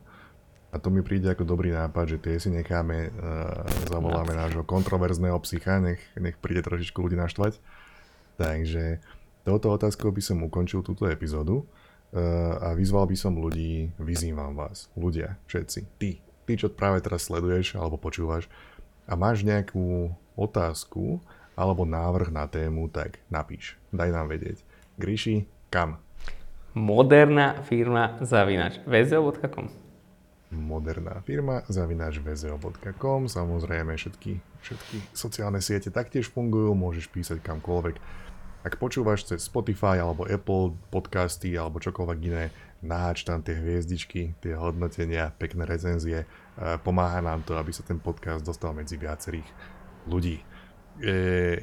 A 0.69 0.77
to 0.77 0.93
mi 0.93 1.01
príde 1.01 1.25
ako 1.25 1.49
dobrý 1.49 1.73
nápad, 1.73 2.05
že 2.13 2.17
tie 2.21 2.37
si 2.37 2.53
necháme, 2.53 3.09
uh, 3.09 3.65
zavoláme 3.89 4.37
nášho 4.37 4.61
kontroverzného 4.61 5.33
psycha, 5.41 5.81
nech, 5.81 5.97
nech 6.13 6.37
príde 6.37 6.61
trošičku 6.61 7.01
ľudí 7.01 7.17
naštvať. 7.17 7.57
Takže 8.37 9.01
touto 9.49 9.73
otázkou 9.73 10.13
by 10.13 10.21
som 10.21 10.45
ukončil 10.45 10.85
túto 10.85 11.09
epizódu. 11.09 11.65
Eh, 12.09 12.17
a 12.65 12.73
vyzval 12.73 13.05
by 13.05 13.13
som 13.13 13.37
ľudí, 13.37 13.93
vyzývam 14.01 14.57
vás, 14.57 14.89
ľudia, 14.97 15.37
všetci, 15.45 15.79
ty, 16.01 16.17
ty, 16.49 16.53
čo 16.57 16.73
práve 16.73 17.05
teraz 17.05 17.29
sleduješ 17.29 17.77
alebo 17.77 18.01
počúvaš 18.01 18.49
a 19.05 19.13
máš 19.13 19.45
nejakú 19.45 20.09
otázku 20.33 21.21
alebo 21.53 21.85
návrh 21.85 22.33
na 22.33 22.49
tému, 22.49 22.89
tak 22.89 23.21
napíš, 23.29 23.77
daj 23.93 24.09
nám 24.09 24.25
vedieť. 24.25 24.57
Gríši, 24.97 25.45
kam? 25.69 26.01
Moderná 26.73 27.61
firma 27.61 28.17
zavinač. 28.25 28.81
Vzeo.com 28.89 29.69
Moderná 30.49 31.21
firma 31.21 31.61
zavinač 31.69 32.17
vzeo.com 32.17 33.29
Samozrejme 33.29 33.93
všetky, 33.93 34.41
všetky 34.65 34.97
sociálne 35.13 35.61
siete 35.61 35.93
taktiež 35.93 36.33
fungujú, 36.33 36.73
môžeš 36.73 37.05
písať 37.13 37.37
kamkoľvek 37.45 38.01
ak 38.59 38.75
počúvaš 38.75 39.23
cez 39.23 39.47
Spotify 39.47 40.03
alebo 40.03 40.27
Apple 40.27 40.75
podcasty 40.91 41.55
alebo 41.55 41.79
čokoľvek 41.79 42.19
iné, 42.27 42.51
naháč 42.83 43.23
tam 43.23 43.39
tie 43.39 43.55
hviezdičky, 43.55 44.35
tie 44.39 44.53
hodnotenia, 44.55 45.31
pekné 45.35 45.63
recenzie. 45.63 46.27
Pomáha 46.83 47.23
nám 47.23 47.47
to, 47.47 47.55
aby 47.55 47.71
sa 47.71 47.87
ten 47.87 48.03
podcast 48.03 48.43
dostal 48.43 48.75
medzi 48.75 48.99
viacerých 48.99 49.47
ľudí. 50.11 50.43
E, 50.99 51.15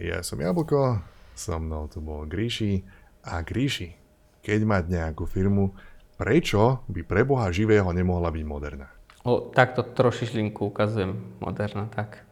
ja 0.08 0.24
som 0.24 0.40
Jablko, 0.40 1.04
so 1.36 1.60
mnou 1.60 1.84
tu 1.92 2.00
bol 2.00 2.24
Gríši 2.24 2.80
a 3.28 3.44
Gríši, 3.44 3.92
keď 4.40 4.60
mať 4.64 4.84
nejakú 4.88 5.28
firmu, 5.28 5.76
prečo 6.16 6.80
by 6.88 7.04
pre 7.04 7.28
Boha 7.28 7.52
živého 7.52 7.92
nemohla 7.92 8.32
byť 8.32 8.44
moderná? 8.48 8.88
O, 9.26 9.52
takto 9.52 9.84
trošičlinku 9.84 10.72
ukazujem 10.72 11.12
moderná, 11.44 11.92
tak. 11.92 12.24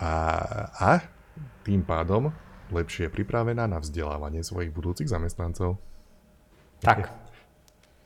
A, 0.00 0.12
a 0.80 0.90
tým 1.66 1.84
pádom 1.84 2.32
lepšie 2.72 3.12
pripravená 3.12 3.68
na 3.68 3.78
vzdelávanie 3.78 4.40
svojich 4.40 4.72
budúcich 4.72 5.08
zamestnancov. 5.08 5.76
Tak. 6.80 7.12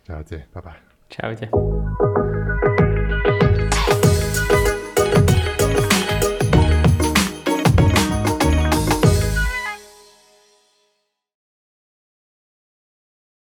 Čaute, 0.05 0.47
pa, 0.51 0.61
pa. 0.61 0.73
Čaute. 1.09 2.26